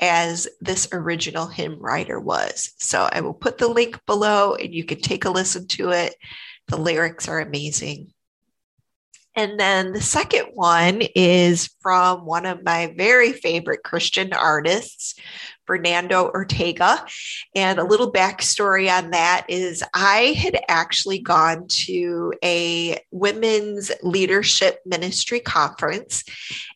as 0.00 0.48
this 0.60 0.88
original 0.92 1.46
hymn 1.46 1.78
writer 1.78 2.18
was. 2.18 2.72
So 2.78 3.08
I 3.12 3.20
will 3.20 3.34
put 3.34 3.58
the 3.58 3.68
link 3.68 3.98
below 4.06 4.54
and 4.54 4.74
you 4.74 4.84
can 4.84 5.00
take 5.00 5.24
a 5.24 5.30
listen 5.30 5.68
to 5.68 5.90
it. 5.90 6.16
The 6.66 6.76
lyrics 6.76 7.28
are 7.28 7.40
amazing. 7.40 8.11
And 9.34 9.58
then 9.58 9.92
the 9.92 10.00
second 10.00 10.48
one 10.54 11.02
is 11.14 11.70
from 11.80 12.26
one 12.26 12.44
of 12.44 12.62
my 12.64 12.92
very 12.96 13.32
favorite 13.32 13.82
Christian 13.82 14.32
artists, 14.32 15.14
Fernando 15.66 16.28
Ortega. 16.28 17.04
And 17.54 17.78
a 17.78 17.84
little 17.84 18.12
backstory 18.12 18.92
on 18.92 19.10
that 19.12 19.46
is 19.48 19.82
I 19.94 20.34
had 20.36 20.60
actually 20.68 21.20
gone 21.20 21.66
to 21.68 22.34
a 22.44 23.00
women's 23.10 23.90
leadership 24.02 24.80
ministry 24.84 25.40
conference 25.40 26.24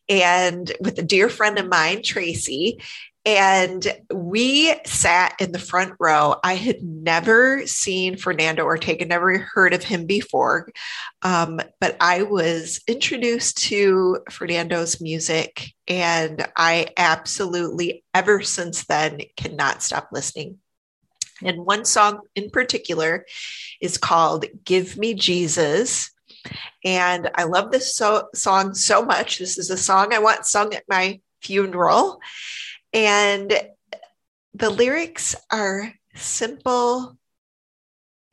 and 0.09 0.73
with 0.81 0.99
a 0.99 1.03
dear 1.03 1.29
friend 1.29 1.59
of 1.59 1.69
mine, 1.69 2.03
Tracy, 2.03 2.81
and 3.27 3.93
we 4.15 4.73
sat 4.87 5.35
in 5.41 5.51
the 5.51 5.59
front 5.59 5.95
row. 5.99 6.37
I 6.45 6.55
had 6.55 6.81
never 6.81 7.67
seen 7.67 8.17
Fernando 8.17 8.63
Ortega, 8.63 9.05
never 9.05 9.39
heard 9.39 9.75
of 9.75 9.83
him 9.83 10.07
before. 10.07 10.71
Um, 11.23 11.61
but 11.81 11.97
I 12.01 12.23
was 12.23 12.81
introduced 12.87 13.59
to 13.65 14.21
Fernando's 14.31 15.01
music, 15.01 15.73
and 15.89 16.47
I 16.57 16.91
absolutely, 16.97 18.05
ever 18.15 18.43
since 18.43 18.87
then, 18.87 19.21
cannot 19.37 19.83
stop 19.83 20.11
listening. 20.13 20.59
And 21.43 21.67
one 21.67 21.85
song 21.85 22.21
in 22.37 22.51
particular 22.51 23.27
is 23.81 23.99
called 23.99 24.47
Give 24.65 24.97
Me 24.97 25.15
Jesus. 25.15 26.13
And 26.85 27.29
I 27.35 27.43
love 27.43 27.73
this 27.73 27.95
so- 27.97 28.29
song 28.35 28.75
so 28.75 29.05
much. 29.05 29.39
This 29.39 29.59
is 29.59 29.69
a 29.69 29.77
song 29.77 30.15
I 30.15 30.21
want 30.21 30.47
sung 30.47 30.73
at 30.75 30.85
my 30.89 31.21
funeral. 31.43 32.21
And 32.97 33.53
the 34.55 34.71
lyrics 34.71 35.37
are 35.51 35.93
simple 36.15 37.19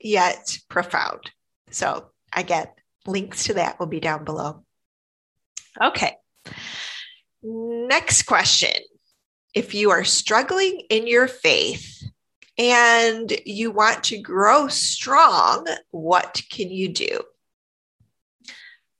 yet 0.00 0.56
profound. 0.70 1.30
So 1.70 2.06
again, 2.34 2.68
links 3.06 3.44
to 3.44 3.54
that 3.54 3.78
will 3.78 3.88
be 3.88 4.00
down 4.00 4.24
below. 4.24 4.64
Okay. 5.78 6.16
Next 7.42 8.22
question. 8.22 8.72
If 9.52 9.74
you 9.74 9.90
are 9.90 10.02
struggling 10.02 10.84
in 10.88 11.06
your 11.06 11.28
faith 11.28 12.02
and 12.56 13.30
you 13.44 13.70
want 13.70 14.04
to 14.04 14.18
grow 14.18 14.68
strong, 14.68 15.66
what 15.90 16.40
can 16.50 16.70
you 16.70 16.88
do? 16.88 17.20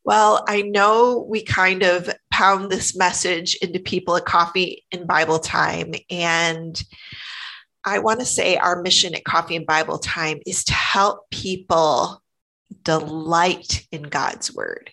Well, 0.05 0.45
I 0.47 0.61
know 0.61 1.25
we 1.27 1.43
kind 1.43 1.83
of 1.83 2.11
pound 2.35 2.69
this 2.69 2.97
message 2.97 3.55
into 3.63 3.79
people 3.79 4.17
at 4.17 4.25
Coffee 4.25 4.85
and 4.91 5.07
Bible 5.07 5.39
Time. 5.39 5.95
And 6.11 6.83
I 7.85 8.01
want 8.01 8.19
to 8.19 8.27
say 8.27 8.57
our 8.57 8.83
mission 8.83 9.15
at 9.15 9.25
Coffee 9.25 9.55
and 9.55 9.65
Bible 9.65 9.99
Time 9.99 10.41
is 10.45 10.65
to 10.65 10.73
help 10.73 11.31
people 11.31 12.21
delight 12.83 13.87
in 13.93 14.03
God's 14.03 14.53
word. 14.53 14.91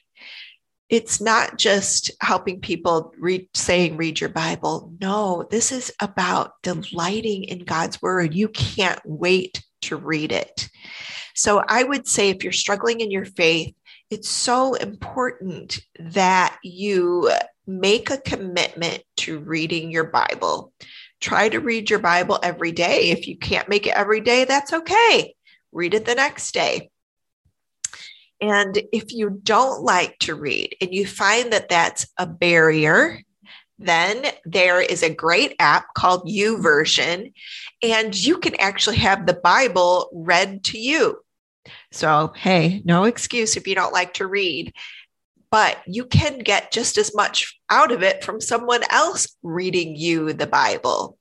It's 0.88 1.20
not 1.20 1.58
just 1.58 2.12
helping 2.22 2.62
people 2.62 3.12
read, 3.18 3.48
saying, 3.56 3.98
read 3.98 4.20
your 4.20 4.30
Bible. 4.30 4.94
No, 5.02 5.48
this 5.50 5.72
is 5.72 5.92
about 6.00 6.62
delighting 6.62 7.46
in 7.46 7.66
God's 7.66 8.00
word. 8.04 8.36
You 8.36 8.50
can't 8.50 9.02
wait 9.04 9.64
to 9.84 9.96
read 9.96 10.32
it. 10.32 10.70
So 11.34 11.64
I 11.68 11.82
would 11.82 12.08
say 12.08 12.30
if 12.30 12.44
you're 12.44 12.54
struggling 12.54 13.00
in 13.00 13.10
your 13.10 13.26
faith, 13.26 13.74
it's 14.12 14.30
so 14.30 14.74
important 14.74 15.80
that 15.98 16.58
you 16.62 17.32
make 17.66 18.12
a 18.12 18.18
commitment 18.18 19.02
to 19.16 19.40
reading 19.40 19.90
your 19.90 20.04
Bible. 20.04 20.74
Try 21.22 21.48
to 21.50 21.60
read 21.60 21.90
your 21.90 22.00
Bible 22.00 22.38
every 22.44 22.74
day. 22.74 23.12
If 23.12 23.28
you 23.28 23.38
can't 23.38 23.70
make 23.70 23.88
it 23.88 23.96
every 23.96 24.20
day, 24.20 24.44
that's 24.44 24.74
okay. 24.74 25.34
Read 25.72 25.94
it 25.94 26.06
the 26.06 26.16
next 26.16 26.54
day. 26.54 26.90
And 28.42 28.78
if 28.92 29.14
you 29.14 29.40
don't 29.44 29.84
like 29.84 30.18
to 30.20 30.36
read 30.36 30.76
and 30.82 30.94
you 30.94 31.08
find 31.08 31.54
that 31.54 31.70
that's 31.70 32.08
a 32.18 32.28
barrier, 32.28 33.22
then 33.80 34.26
there 34.46 34.82
is 34.82 35.04
a 35.04 35.14
great 35.14 35.56
app 35.60 35.94
called 35.94 36.28
YouVersion, 36.28 37.32
and 37.82 38.16
you 38.16 38.38
can 38.40 38.56
actually 38.56 38.98
have 38.98 39.26
the 39.26 39.34
Bible 39.34 40.10
read 40.14 40.64
to 40.66 40.78
you. 40.78 41.20
So, 41.92 42.34
hey, 42.36 42.82
no 42.86 43.04
excuse 43.04 43.58
if 43.58 43.68
you 43.68 43.76
don't 43.76 43.94
like 43.94 44.16
to 44.16 44.28
read, 44.28 44.74
but 45.52 45.78
you 45.86 46.06
can 46.06 46.40
get 46.40 46.72
just 46.72 46.98
as 46.98 47.14
much 47.14 47.60
out 47.70 47.92
of 47.92 48.04
it 48.04 48.24
from 48.24 48.42
someone 48.42 48.82
else 48.90 49.36
reading 49.44 49.96
you 49.96 50.34
the 50.34 50.48
Bible. 50.48 51.18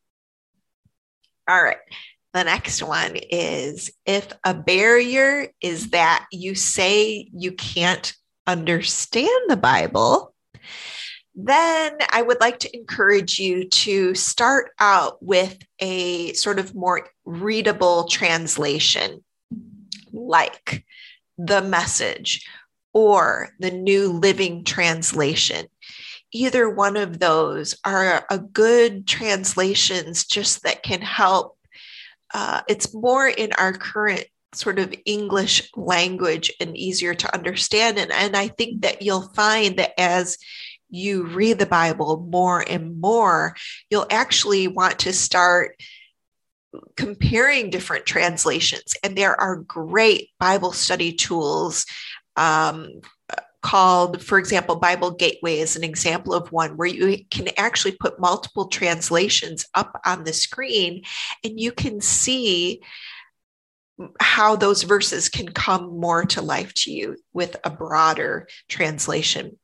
All 1.48 1.62
right. 1.62 1.78
The 2.32 2.44
next 2.44 2.80
one 2.82 3.16
is 3.16 3.90
if 4.06 4.28
a 4.44 4.54
barrier 4.54 5.48
is 5.60 5.90
that 5.90 6.26
you 6.30 6.54
say 6.54 7.28
you 7.32 7.52
can't 7.52 8.14
understand 8.46 9.48
the 9.48 9.56
Bible, 9.56 10.32
then 11.34 11.96
I 12.12 12.22
would 12.22 12.40
like 12.40 12.60
to 12.60 12.76
encourage 12.76 13.38
you 13.38 13.68
to 13.68 14.14
start 14.14 14.70
out 14.78 15.20
with 15.20 15.58
a 15.80 16.32
sort 16.34 16.60
of 16.60 16.74
more 16.74 17.08
readable 17.24 18.04
translation, 18.04 19.24
like 20.12 20.84
the 21.38 21.62
message 21.62 22.46
or 22.92 23.50
the 23.58 23.70
New 23.70 24.12
Living 24.12 24.64
Translation. 24.64 25.66
Either 26.32 26.68
one 26.68 26.96
of 26.96 27.18
those 27.18 27.76
are 27.84 28.24
a 28.30 28.38
good 28.38 29.06
translations 29.06 30.24
just 30.24 30.62
that 30.62 30.82
can 30.82 31.00
help. 31.00 31.56
Uh, 32.32 32.60
it's 32.68 32.94
more 32.94 33.28
in 33.28 33.52
our 33.54 33.72
current 33.72 34.24
sort 34.52 34.78
of 34.78 34.94
English 35.04 35.70
language 35.76 36.52
and 36.60 36.76
easier 36.76 37.14
to 37.14 37.34
understand. 37.34 37.98
And, 37.98 38.12
and 38.12 38.36
I 38.36 38.48
think 38.48 38.82
that 38.82 39.02
you'll 39.02 39.28
find 39.34 39.76
that 39.78 39.98
as 40.00 40.38
you 40.88 41.24
read 41.24 41.58
the 41.58 41.66
Bible 41.66 42.26
more 42.30 42.64
and 42.68 43.00
more, 43.00 43.56
you'll 43.90 44.08
actually 44.10 44.66
want 44.66 45.00
to 45.00 45.12
start 45.12 45.76
comparing 46.96 47.70
different 47.70 48.06
translations. 48.06 48.94
And 49.02 49.16
there 49.16 49.38
are 49.40 49.56
great 49.56 50.30
Bible 50.38 50.72
study 50.72 51.12
tools 51.12 51.86
um, 52.36 53.00
called, 53.62 54.22
for 54.22 54.38
example, 54.38 54.76
Bible 54.76 55.10
Gateway 55.10 55.58
is 55.58 55.76
an 55.76 55.84
example 55.84 56.32
of 56.32 56.52
one 56.52 56.76
where 56.76 56.88
you 56.88 57.24
can 57.30 57.48
actually 57.56 57.92
put 57.92 58.20
multiple 58.20 58.68
translations 58.68 59.66
up 59.74 60.00
on 60.06 60.24
the 60.24 60.32
screen 60.32 61.02
and 61.44 61.60
you 61.60 61.72
can 61.72 62.00
see 62.00 62.80
how 64.18 64.56
those 64.56 64.82
verses 64.84 65.28
can 65.28 65.48
come 65.50 65.98
more 66.00 66.24
to 66.24 66.40
life 66.40 66.72
to 66.72 66.90
you 66.90 67.16
with 67.34 67.56
a 67.64 67.70
broader 67.70 68.48
translation 68.68 69.58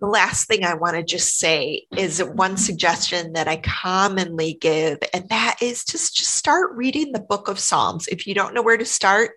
the 0.00 0.06
last 0.06 0.48
thing 0.48 0.64
I 0.64 0.74
want 0.74 0.96
to 0.96 1.02
just 1.02 1.38
say 1.38 1.86
is 1.96 2.22
one 2.22 2.56
suggestion 2.56 3.32
that 3.34 3.48
I 3.48 3.58
commonly 3.58 4.58
give, 4.60 4.98
and 5.12 5.28
that 5.28 5.58
is 5.62 5.84
just, 5.84 6.16
just 6.16 6.34
start 6.34 6.72
reading 6.74 7.12
the 7.12 7.20
book 7.20 7.48
of 7.48 7.58
Psalms. 7.58 8.08
If 8.08 8.26
you 8.26 8.34
don't 8.34 8.54
know 8.54 8.62
where 8.62 8.76
to 8.76 8.84
start 8.84 9.32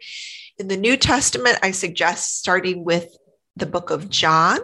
in 0.58 0.68
the 0.68 0.78
New 0.78 0.98
Testament, 0.98 1.60
I 1.62 1.72
suggest 1.72 2.39
starting 2.39 2.84
with 2.84 3.15
the 3.56 3.65
book 3.67 3.91
of 3.91 4.10
John, 4.10 4.60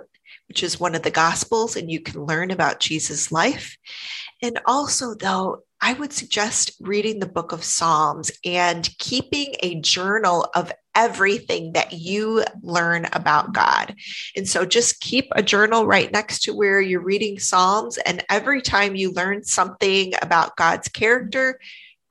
which 0.47 0.63
is 0.63 0.79
one 0.79 0.95
of 0.95 1.03
the 1.03 1.11
Gospels, 1.11 1.75
and 1.75 1.89
you 1.89 2.01
can 2.01 2.25
learn 2.25 2.51
about 2.51 2.79
Jesus' 2.79 3.31
life. 3.31 3.77
And 4.41 4.59
also, 4.65 5.13
though, 5.15 5.63
I 5.85 5.91
would 5.91 6.13
suggest 6.13 6.71
reading 6.79 7.19
the 7.19 7.25
book 7.25 7.51
of 7.51 7.61
Psalms 7.61 8.31
and 8.45 8.89
keeping 8.99 9.55
a 9.59 9.81
journal 9.81 10.49
of 10.55 10.71
everything 10.95 11.73
that 11.73 11.91
you 11.91 12.45
learn 12.61 13.09
about 13.11 13.53
God. 13.53 13.93
And 14.33 14.47
so 14.47 14.65
just 14.65 15.01
keep 15.01 15.27
a 15.33 15.43
journal 15.43 15.85
right 15.85 16.09
next 16.09 16.43
to 16.43 16.53
where 16.53 16.79
you're 16.79 17.03
reading 17.03 17.37
Psalms. 17.37 17.97
And 17.97 18.23
every 18.29 18.61
time 18.61 18.95
you 18.95 19.11
learn 19.11 19.43
something 19.43 20.13
about 20.21 20.55
God's 20.55 20.87
character, 20.87 21.59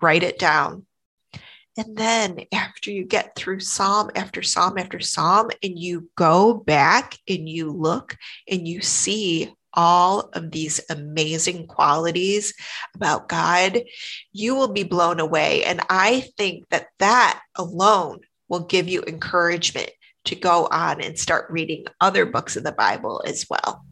write 0.02 0.22
it 0.22 0.38
down. 0.38 0.85
And 1.78 1.96
then 1.96 2.40
after 2.52 2.90
you 2.90 3.06
get 3.06 3.35
through 3.37 3.61
Psalm 3.61 4.11
after 4.14 4.42
Psalm 4.42 4.76
after 4.76 5.00
Psalm, 5.00 5.48
and 5.62 5.78
you 5.78 6.11
go 6.18 6.52
back 6.52 7.16
and 7.26 7.48
you 7.48 7.70
look 7.70 8.18
and 8.46 8.68
you 8.68 8.82
see 8.82 9.50
all 9.74 10.30
of 10.32 10.50
these 10.50 10.80
amazing 10.90 11.66
qualities 11.66 12.54
about 12.94 13.28
God, 13.28 13.82
you 14.32 14.54
will 14.54 14.72
be 14.72 14.85
blown 14.85 15.20
away. 15.20 15.64
And 15.64 15.80
I 15.88 16.28
think 16.37 16.68
that 16.70 16.88
that 16.98 17.40
alone 17.56 18.20
will 18.48 18.61
give 18.61 18.88
you 18.88 19.02
encouragement 19.06 19.90
to 20.24 20.37
go 20.37 20.68
on 20.70 21.00
and 21.00 21.18
start 21.18 21.50
reading 21.50 21.87
other 22.00 22.26
books 22.26 22.56
of 22.56 22.64
the 22.64 22.72
Bible 22.72 23.22
as 23.26 23.46
well. 23.48 23.85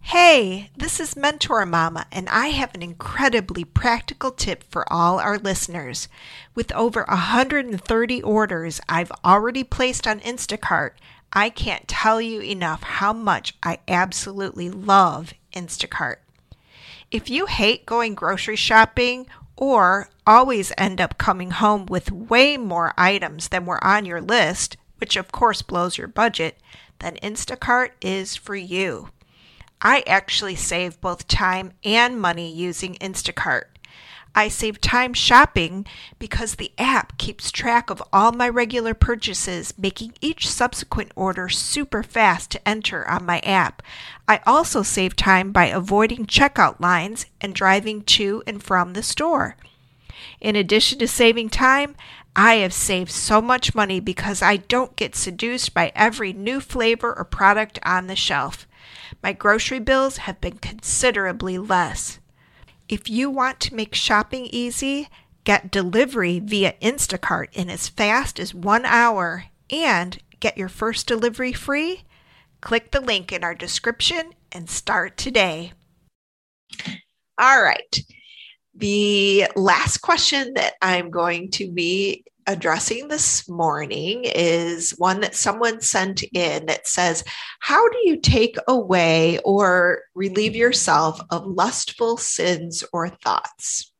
Hey, 0.00 0.70
this 0.76 1.00
is 1.00 1.16
Mentor 1.16 1.66
Mama, 1.66 2.06
and 2.12 2.28
I 2.28 2.48
have 2.48 2.72
an 2.76 2.82
incredibly 2.82 3.64
practical 3.64 4.30
tip 4.30 4.62
for 4.70 4.90
all 4.92 5.18
our 5.18 5.36
listeners. 5.36 6.06
With 6.54 6.70
over 6.74 7.04
130 7.08 8.22
orders 8.22 8.80
I've 8.88 9.10
already 9.24 9.64
placed 9.64 10.06
on 10.06 10.20
Instacart, 10.20 10.92
I 11.32 11.50
can't 11.50 11.86
tell 11.88 12.20
you 12.20 12.40
enough 12.40 12.82
how 12.82 13.12
much 13.12 13.54
I 13.62 13.78
absolutely 13.88 14.70
love 14.70 15.34
Instacart. 15.52 16.16
If 17.10 17.30
you 17.30 17.46
hate 17.46 17.86
going 17.86 18.14
grocery 18.14 18.56
shopping 18.56 19.26
or 19.56 20.08
always 20.26 20.72
end 20.76 21.00
up 21.00 21.18
coming 21.18 21.52
home 21.52 21.86
with 21.86 22.10
way 22.10 22.56
more 22.56 22.92
items 22.96 23.48
than 23.48 23.66
were 23.66 23.82
on 23.84 24.04
your 24.04 24.20
list, 24.20 24.76
which 24.98 25.16
of 25.16 25.32
course 25.32 25.62
blows 25.62 25.98
your 25.98 26.08
budget, 26.08 26.58
then 26.98 27.16
Instacart 27.22 27.90
is 28.00 28.36
for 28.36 28.56
you. 28.56 29.10
I 29.80 30.02
actually 30.06 30.56
save 30.56 31.00
both 31.00 31.28
time 31.28 31.72
and 31.84 32.20
money 32.20 32.52
using 32.52 32.94
Instacart. 32.94 33.64
I 34.38 34.48
save 34.48 34.82
time 34.82 35.14
shopping 35.14 35.86
because 36.18 36.56
the 36.56 36.70
app 36.76 37.16
keeps 37.16 37.50
track 37.50 37.88
of 37.88 38.02
all 38.12 38.32
my 38.32 38.50
regular 38.50 38.92
purchases, 38.92 39.72
making 39.78 40.12
each 40.20 40.46
subsequent 40.46 41.12
order 41.16 41.48
super 41.48 42.02
fast 42.02 42.50
to 42.50 42.68
enter 42.68 43.08
on 43.08 43.24
my 43.24 43.38
app. 43.40 43.82
I 44.28 44.40
also 44.46 44.82
save 44.82 45.16
time 45.16 45.52
by 45.52 45.68
avoiding 45.68 46.26
checkout 46.26 46.78
lines 46.80 47.24
and 47.40 47.54
driving 47.54 48.02
to 48.02 48.42
and 48.46 48.62
from 48.62 48.92
the 48.92 49.02
store. 49.02 49.56
In 50.38 50.54
addition 50.54 50.98
to 50.98 51.08
saving 51.08 51.48
time, 51.48 51.96
I 52.34 52.56
have 52.56 52.74
saved 52.74 53.10
so 53.10 53.40
much 53.40 53.74
money 53.74 54.00
because 54.00 54.42
I 54.42 54.58
don't 54.58 54.96
get 54.96 55.16
seduced 55.16 55.72
by 55.72 55.92
every 55.94 56.34
new 56.34 56.60
flavor 56.60 57.16
or 57.16 57.24
product 57.24 57.78
on 57.86 58.06
the 58.06 58.16
shelf. 58.16 58.68
My 59.22 59.32
grocery 59.32 59.80
bills 59.80 60.18
have 60.18 60.42
been 60.42 60.58
considerably 60.58 61.56
less. 61.56 62.18
If 62.88 63.10
you 63.10 63.30
want 63.30 63.58
to 63.60 63.74
make 63.74 63.94
shopping 63.94 64.46
easy, 64.46 65.08
get 65.42 65.72
delivery 65.72 66.38
via 66.38 66.74
Instacart 66.80 67.48
in 67.52 67.68
as 67.68 67.88
fast 67.88 68.38
as 68.38 68.54
one 68.54 68.84
hour 68.84 69.46
and 69.70 70.18
get 70.38 70.56
your 70.56 70.68
first 70.68 71.06
delivery 71.08 71.52
free, 71.52 72.04
click 72.60 72.92
the 72.92 73.00
link 73.00 73.32
in 73.32 73.42
our 73.42 73.54
description 73.54 74.32
and 74.52 74.70
start 74.70 75.16
today. 75.16 75.72
All 77.38 77.62
right. 77.62 78.00
The 78.74 79.46
last 79.56 79.98
question 79.98 80.52
that 80.54 80.74
I'm 80.80 81.10
going 81.10 81.50
to 81.52 81.70
be 81.72 82.24
addressing 82.46 83.08
this 83.08 83.48
morning 83.48 84.22
is 84.24 84.94
one 84.98 85.20
that 85.20 85.34
someone 85.34 85.80
sent 85.80 86.22
in 86.34 86.66
that 86.66 86.86
says, 86.86 87.24
How 87.60 87.88
do 87.88 87.98
you 88.04 88.18
take 88.18 88.56
away 88.68 89.38
or 89.44 90.02
relieve 90.14 90.56
yourself 90.56 91.20
of 91.30 91.46
lustful 91.46 92.16
sins 92.16 92.84
or 92.92 93.08
thoughts? 93.08 93.92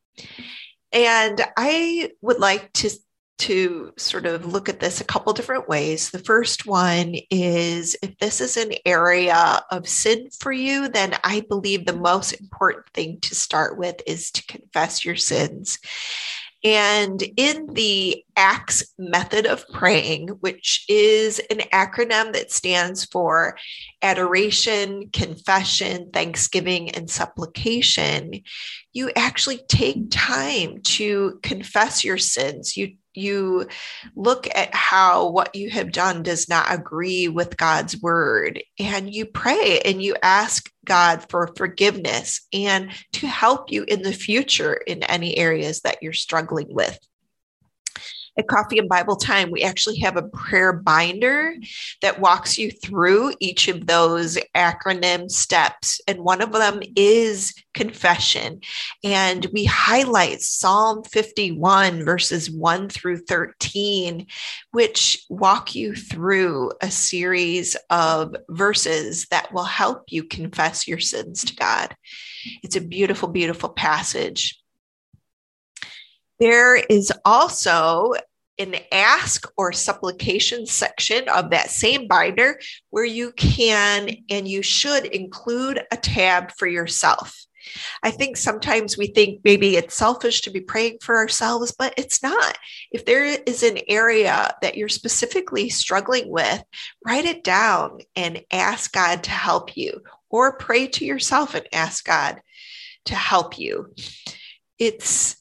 And 0.93 1.41
I 1.57 2.11
would 2.23 2.39
like 2.39 2.73
to 2.75 2.91
to 3.39 3.93
sort 3.99 4.25
of 4.25 4.47
look 4.47 4.69
at 4.69 4.81
this 4.81 5.01
a 5.01 5.05
couple 5.05 5.33
different 5.33 5.69
ways. 5.69 6.11
The 6.11 6.19
first 6.19 6.67
one 6.67 7.17
is 7.31 7.97
if 8.03 8.17
this 8.19 8.41
is 8.41 8.57
an 8.57 8.73
area 8.87 9.63
of 9.71 9.87
sin 9.87 10.29
for 10.41 10.53
you, 10.53 10.89
then 10.89 11.15
I 11.23 11.45
believe 11.49 11.85
the 11.85 11.93
most 11.93 12.33
important 12.33 12.87
thing 12.95 13.21
to 13.21 13.35
start 13.35 13.77
with 13.77 13.97
is 14.07 14.31
to 14.33 14.47
confess 14.47 15.05
your 15.05 15.17
sins. 15.17 15.79
And 16.67 17.23
in 17.37 17.69
the 17.75 18.25
ACTS 18.35 18.93
method 18.99 19.47
of 19.47 19.69
praying, 19.69 20.31
which 20.41 20.85
is 20.89 21.39
an 21.49 21.59
acronym 21.73 22.33
that 22.33 22.51
stands 22.51 23.05
for 23.05 23.57
adoration, 24.03 25.11
confession, 25.11 26.11
thanksgiving, 26.13 26.91
and 26.91 27.09
supplication, 27.09 28.43
you 28.93 29.13
actually 29.15 29.61
take 29.69 30.11
time 30.11 30.83
to 30.83 31.39
confess 31.45 32.03
your 32.03 32.19
sins. 32.19 32.77
You 32.77 32.97
you 33.17 33.67
look 34.15 34.49
at 34.55 34.75
how 34.75 35.29
what 35.31 35.55
you 35.55 35.71
have 35.71 35.93
done 35.93 36.23
does 36.23 36.49
not 36.49 36.73
agree 36.73 37.29
with 37.29 37.57
God's 37.57 38.01
word. 38.01 38.63
And 38.79 39.13
you 39.13 39.27
pray 39.27 39.81
and 39.85 40.03
you 40.03 40.17
ask 40.23 40.71
God 40.85 41.25
for 41.29 41.53
forgiveness 41.57 42.47
and 42.53 42.93
to 43.13 43.27
help 43.27 43.71
you 43.71 43.85
in 43.85 44.03
the 44.03 44.13
future 44.13 44.75
in 44.75 45.03
any 45.05 45.37
areas 45.37 45.81
that 45.81 46.03
you're 46.03 46.13
struggling 46.13 46.69
with 46.71 46.99
at 48.37 48.49
Coffee 48.49 48.79
and 48.79 48.89
Bible 48.89 49.17
Time, 49.17 49.51
we 49.51 49.63
actually 49.63 49.99
have 50.01 50.17
a 50.17 50.29
prayer 50.29 50.73
binder 50.73 51.55
that 52.03 52.21
walks 52.21 52.59
you 52.59 52.71
through 52.71 53.33
each 53.41 53.69
of 53.69 53.87
those 53.87 54.39
acronym 54.55 55.31
steps. 55.31 56.01
And 56.07 56.21
one 56.21 56.43
of 56.43 56.53
them 56.53 56.81
is 56.97 57.55
confession. 57.75 58.61
And 59.03 59.47
we 59.53 59.65
highlight 59.65 60.43
Psalm 60.43 61.03
51, 61.05 62.05
verses 62.05 62.51
1 62.51 62.89
through 62.91 63.19
13, 63.19 64.27
which 64.73 65.25
walk 65.31 65.75
you 65.75 65.95
through 65.95 66.73
a 66.83 66.91
series 66.91 67.77
of 67.91 68.37
verses 68.51 69.27
that 69.31 69.53
will 69.53 69.65
help 69.65 70.05
you 70.09 70.25
confess 70.25 70.87
your 70.87 71.01
sins 71.01 71.45
to 71.45 71.57
God. 71.57 71.97
It's 72.63 72.77
a 72.77 72.81
beautiful, 72.81 73.29
beautiful 73.29 73.71
passage. 73.71 74.61
There 76.39 76.77
is 76.77 77.13
also 77.25 78.15
an 78.59 78.77
ask 78.91 79.47
or 79.57 79.73
supplication 79.73 80.67
section 80.67 81.29
of 81.29 81.51
that 81.51 81.71
same 81.71 82.07
binder 82.07 82.59
where 82.91 83.05
you 83.05 83.33
can 83.33 84.11
and 84.31 84.49
you 84.49 84.63
should 84.63 85.07
include 85.07 85.83
a 85.93 85.97
tab 85.97 86.53
for 86.53 86.67
yourself. 86.67 87.37
I 88.03 88.11
think 88.11 88.37
sometimes 88.37 88.97
we 88.97 89.09
think 89.09 89.41
maybe 89.45 89.77
it's 89.77 89.95
selfish 89.95 90.43
to 90.43 90.51
be 90.51 90.61
praying 90.61 90.99
for 91.03 91.17
ourselves, 91.17 91.75
but 91.77 91.95
it's 91.97 92.23
not. 92.23 92.57
If 92.93 93.05
there 93.05 93.25
is 93.25 93.63
an 93.63 93.79
area 93.89 94.55
that 94.63 94.77
you're 94.77 94.89
specifically 94.89 95.69
struggling 95.69 96.31
with, 96.31 96.63
write 97.05 97.25
it 97.25 97.43
down 97.43 97.99
and 98.15 98.43
ask 98.53 98.93
God 98.93 99.25
to 99.25 99.31
help 99.31 99.77
you, 99.77 100.01
or 100.31 100.57
pray 100.57 100.87
to 100.87 101.05
yourself 101.05 101.55
and 101.55 101.67
ask 101.73 102.05
God 102.05 102.41
to 103.07 103.15
help 103.15 103.59
you. 103.59 103.93
It's 104.79 105.37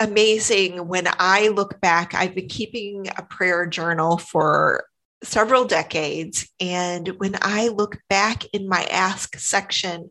amazing 0.00 0.86
when 0.88 1.08
I 1.18 1.48
look 1.48 1.80
back. 1.80 2.14
I've 2.14 2.34
been 2.34 2.48
keeping 2.48 3.08
a 3.16 3.22
prayer 3.22 3.66
journal 3.66 4.18
for 4.18 4.86
several 5.22 5.64
decades. 5.64 6.48
And 6.60 7.08
when 7.18 7.36
I 7.42 7.68
look 7.68 7.98
back 8.08 8.44
in 8.52 8.68
my 8.68 8.84
ask 8.84 9.36
section 9.38 10.10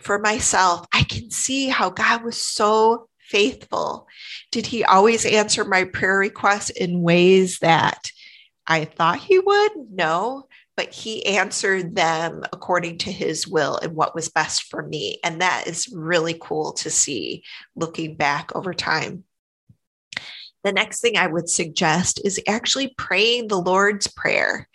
for 0.00 0.18
myself, 0.18 0.86
I 0.92 1.04
can 1.04 1.30
see 1.30 1.68
how 1.68 1.90
God 1.90 2.24
was 2.24 2.36
so 2.36 3.08
faithful. 3.28 4.06
Did 4.50 4.66
he 4.66 4.84
always 4.84 5.24
answer 5.24 5.64
my 5.64 5.84
prayer 5.84 6.18
requests 6.18 6.70
in 6.70 7.02
ways 7.02 7.60
that 7.60 8.10
I 8.66 8.84
thought 8.84 9.18
he 9.18 9.38
would? 9.38 9.72
No 9.90 10.48
but 10.76 10.92
he 10.92 11.24
answered 11.26 11.94
them 11.94 12.42
according 12.52 12.98
to 12.98 13.12
his 13.12 13.46
will 13.46 13.76
and 13.78 13.94
what 13.94 14.14
was 14.14 14.28
best 14.28 14.64
for 14.64 14.82
me. 14.82 15.18
And 15.22 15.40
that 15.40 15.66
is 15.66 15.92
really 15.92 16.36
cool 16.40 16.72
to 16.74 16.90
see 16.90 17.44
looking 17.76 18.16
back 18.16 18.54
over 18.54 18.72
time. 18.72 19.24
The 20.64 20.72
next 20.72 21.00
thing 21.00 21.16
I 21.16 21.26
would 21.26 21.48
suggest 21.48 22.20
is 22.24 22.40
actually 22.46 22.94
praying 22.96 23.48
the 23.48 23.60
Lord's 23.60 24.06
Prayer. 24.06 24.68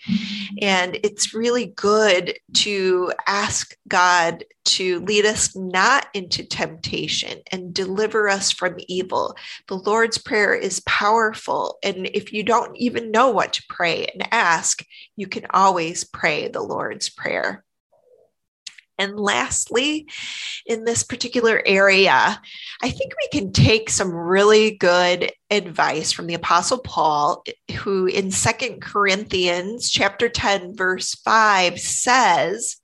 And 0.62 0.98
it's 1.04 1.34
really 1.34 1.68
good 1.68 2.38
to 2.56 3.14
ask 3.26 3.76
God 3.88 4.44
to 4.66 5.00
lead 5.02 5.26
us 5.26 5.56
not 5.56 6.08
into 6.14 6.44
temptation 6.44 7.40
and 7.52 7.74
deliver 7.74 8.28
us 8.28 8.52
from 8.52 8.76
evil. 8.88 9.36
The 9.68 9.78
Lord's 9.78 10.18
Prayer 10.18 10.54
is 10.54 10.82
powerful. 10.82 11.78
And 11.84 12.08
if 12.14 12.34
you 12.34 12.44
don't 12.44 12.76
even 12.76 13.12
know 13.12 13.30
what 13.30 13.54
to 13.54 13.64
pray 13.70 14.08
and 14.08 14.28
ask, 14.32 14.84
you 15.16 15.28
can 15.28 15.46
always 15.52 16.04
pray 16.04 16.50
the 16.50 16.62
Lord's 16.62 17.10
Prayer. 17.10 17.64
And 18.98 19.20
lastly, 19.20 20.08
in 20.66 20.84
this 20.84 21.04
particular 21.04 21.62
area, 21.66 22.42
I 22.82 22.90
think 22.90 23.14
we 23.16 23.40
can 23.40 23.52
take 23.52 23.90
some 23.90 24.12
really 24.12 24.72
good 24.72 25.32
advice 25.52 26.12
from 26.12 26.28
the 26.28 26.34
apostle 26.34 26.80
Paul, 26.80 27.44
who 27.80 28.08
in 28.08 28.32
Second 28.32 28.82
Corinthians 28.82 29.90
chapter 29.90 30.30
10 30.30 30.76
verse 30.76 31.14
5 31.16 31.80
says, 31.80 32.78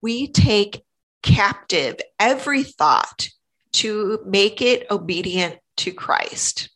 "We 0.00 0.28
take 0.28 0.82
captive 1.22 1.96
every 2.20 2.62
thought 2.62 3.28
to 3.72 4.20
make 4.24 4.62
it 4.62 4.86
obedient 4.90 5.58
to 5.78 5.92
Christ." 5.92 6.68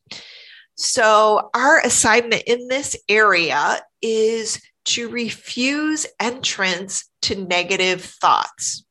So, 0.75 1.51
our 1.55 1.81
assignment 1.81 2.45
in 2.47 2.69
this 2.69 2.97
area 3.09 3.83
is 4.01 4.61
to 4.89 5.11
refuse 5.11 6.07
entrance 6.19 7.11
to 7.21 7.35
negative 7.35 8.03
thoughts. 8.03 8.85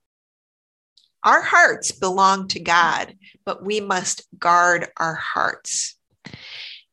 Our 1.24 1.42
hearts 1.42 1.92
belong 1.92 2.50
to 2.50 2.60
God, 2.60 3.16
but 3.46 3.66
we 3.66 3.82
must 3.82 4.22
guard 4.38 4.90
our 4.98 5.16
hearts. 5.16 5.98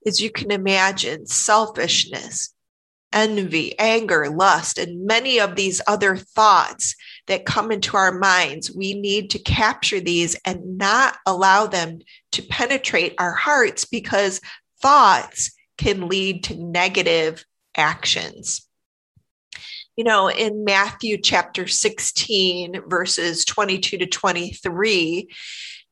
As 0.06 0.22
you 0.22 0.30
can 0.30 0.50
imagine, 0.50 1.26
selfishness, 1.26 2.54
envy, 3.12 3.78
anger, 3.78 4.30
lust, 4.30 4.78
and 4.78 5.06
many 5.06 5.38
of 5.38 5.54
these 5.54 5.82
other 5.86 6.16
thoughts 6.16 6.96
that 7.26 7.44
come 7.44 7.70
into 7.70 7.98
our 7.98 8.18
minds, 8.18 8.74
we 8.74 8.94
need 8.94 9.28
to 9.30 9.38
capture 9.38 10.00
these 10.00 10.34
and 10.46 10.78
not 10.78 11.18
allow 11.26 11.66
them 11.66 11.98
to 12.32 12.40
penetrate 12.40 13.14
our 13.18 13.34
hearts 13.34 13.84
because 13.84 14.40
thoughts 14.80 15.52
can 15.76 16.08
lead 16.08 16.44
to 16.44 16.56
negative 16.56 17.44
actions 17.76 18.63
you 19.96 20.04
know, 20.04 20.28
in 20.28 20.64
Matthew 20.64 21.18
chapter 21.18 21.66
16, 21.66 22.82
verses 22.88 23.44
22 23.44 23.98
to 23.98 24.06
23, 24.06 25.28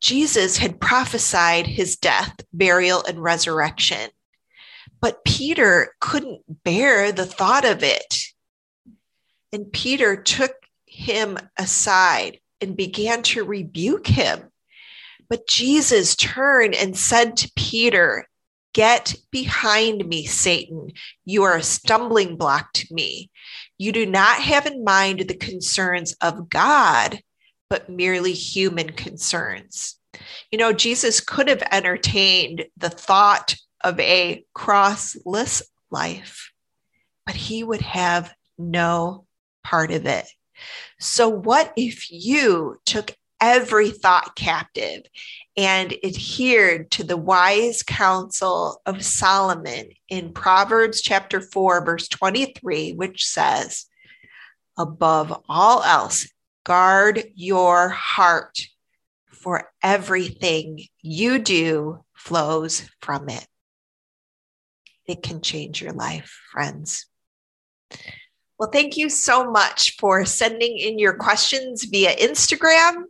Jesus 0.01 0.57
had 0.57 0.81
prophesied 0.81 1.67
his 1.67 1.97
death, 1.97 2.35
burial, 2.53 3.05
and 3.07 3.23
resurrection. 3.23 4.11
But 5.01 5.25
Peter 5.25 5.95
couldn't 6.01 6.43
bear 6.65 7.13
the 7.13 7.27
thought 7.27 7.65
of 7.65 7.83
it. 7.83 8.19
And 9.53 9.73
Peter 9.73 10.17
took 10.17 10.53
him 10.87 11.39
aside 11.57 12.41
and 12.61 12.77
began 12.77 13.23
to 13.23 13.45
rebuke 13.45 14.07
him. 14.07 14.51
But 15.29 15.47
Jesus 15.47 16.17
turned 16.17 16.75
and 16.75 16.97
said 16.97 17.37
to 17.39 17.53
Peter, 17.57 18.27
Get 18.75 19.15
behind 19.31 20.07
me, 20.09 20.25
Satan. 20.25 20.93
You 21.27 21.43
are 21.43 21.57
a 21.57 21.63
stumbling 21.63 22.37
block 22.37 22.73
to 22.75 22.87
me. 22.91 23.31
You 23.83 23.91
do 23.91 24.07
not 24.07 24.39
have 24.39 24.67
in 24.67 24.85
mind 24.85 25.25
the 25.27 25.35
concerns 25.35 26.13
of 26.21 26.49
God, 26.49 27.19
but 27.69 27.89
merely 27.89 28.33
human 28.33 28.93
concerns. 28.93 29.99
You 30.53 30.59
know, 30.59 30.73
Jesus 30.73 31.19
could 31.19 31.49
have 31.49 31.65
entertained 31.73 32.67
the 32.77 32.91
thought 32.91 33.57
of 33.83 33.99
a 33.99 34.45
crossless 34.55 35.63
life, 35.91 36.53
but 37.27 37.35
he 37.35 37.65
would 37.65 37.81
have 37.81 38.33
no 38.57 39.27
part 39.65 39.91
of 39.91 40.07
it. 40.07 40.29
So, 41.01 41.29
what 41.29 41.73
if 41.77 42.09
you 42.09 42.77
took 42.87 43.17
every 43.43 43.91
thought 43.91 44.37
captive 44.37 45.03
and 45.57 45.93
adhered 46.05 46.91
to 46.93 47.03
the 47.03 47.17
wise 47.17 47.83
counsel 47.83 48.81
of 48.87 49.05
Solomon 49.05 49.91
in 50.09 50.33
Proverbs 50.33 51.03
chapter 51.03 51.41
4, 51.41 51.85
verse 51.85 52.09
23, 52.09 52.93
which 52.93 53.27
says, 53.27 53.87
Above 54.79 55.43
all 55.49 55.83
else, 55.83 56.29
guard 56.65 57.25
your 57.35 57.89
heart, 57.89 58.61
for 59.27 59.69
everything 59.83 60.79
you 61.03 61.41
do 61.41 62.05
flows 62.15 62.89
from 63.01 63.29
it. 63.29 63.47
It 65.05 65.25
can 65.25 65.43
change 65.43 65.83
your 65.83 65.93
life, 65.93 66.41
friends. 66.53 67.07
Well, 68.57 68.71
thank 68.71 68.97
you 68.97 69.09
so 69.09 69.51
much 69.51 69.97
for 69.99 70.25
sending 70.25 70.79
in 70.79 71.01
your 71.01 71.15
questions 71.15 71.83
via 71.85 72.15
Instagram 72.15 73.07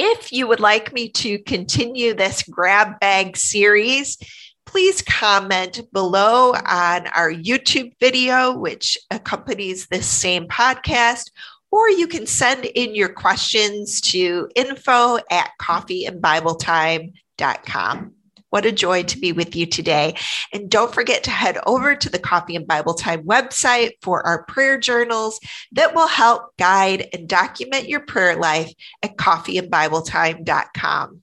if 0.00 0.32
you 0.32 0.48
would 0.48 0.60
like 0.60 0.94
me 0.94 1.10
to 1.10 1.38
continue 1.40 2.14
this 2.14 2.42
grab 2.44 2.98
bag 3.00 3.36
series, 3.36 4.16
please 4.64 5.02
comment 5.02 5.82
below 5.92 6.54
on 6.54 7.06
our 7.08 7.30
YouTube 7.30 7.92
video, 8.00 8.56
which 8.56 8.96
accompanies 9.10 9.88
this 9.88 10.06
same 10.06 10.48
podcast, 10.48 11.30
or 11.70 11.90
you 11.90 12.06
can 12.06 12.26
send 12.26 12.64
in 12.64 12.94
your 12.94 13.10
questions 13.10 14.00
to 14.00 14.48
info 14.56 15.18
at 15.30 15.50
coffeeandbibletime.com. 15.60 18.14
What 18.50 18.66
a 18.66 18.72
joy 18.72 19.04
to 19.04 19.18
be 19.18 19.32
with 19.32 19.56
you 19.56 19.66
today. 19.66 20.16
And 20.52 20.70
don't 20.70 20.94
forget 20.94 21.24
to 21.24 21.30
head 21.30 21.58
over 21.66 21.96
to 21.96 22.08
the 22.08 22.18
Coffee 22.18 22.56
and 22.56 22.66
Bible 22.66 22.94
Time 22.94 23.24
website 23.24 23.92
for 24.02 24.26
our 24.26 24.44
prayer 24.44 24.78
journals 24.78 25.40
that 25.72 25.94
will 25.94 26.08
help 26.08 26.56
guide 26.58 27.08
and 27.12 27.28
document 27.28 27.88
your 27.88 28.00
prayer 28.00 28.36
life 28.36 28.72
at 29.02 29.16
coffeeandbibletime.com. 29.16 31.22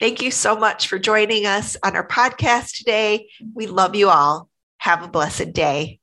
Thank 0.00 0.22
you 0.22 0.30
so 0.30 0.56
much 0.56 0.88
for 0.88 0.98
joining 0.98 1.46
us 1.46 1.76
on 1.82 1.96
our 1.96 2.06
podcast 2.06 2.76
today. 2.76 3.28
We 3.54 3.66
love 3.66 3.94
you 3.94 4.08
all. 4.08 4.48
Have 4.78 5.04
a 5.04 5.08
blessed 5.08 5.52
day. 5.52 6.01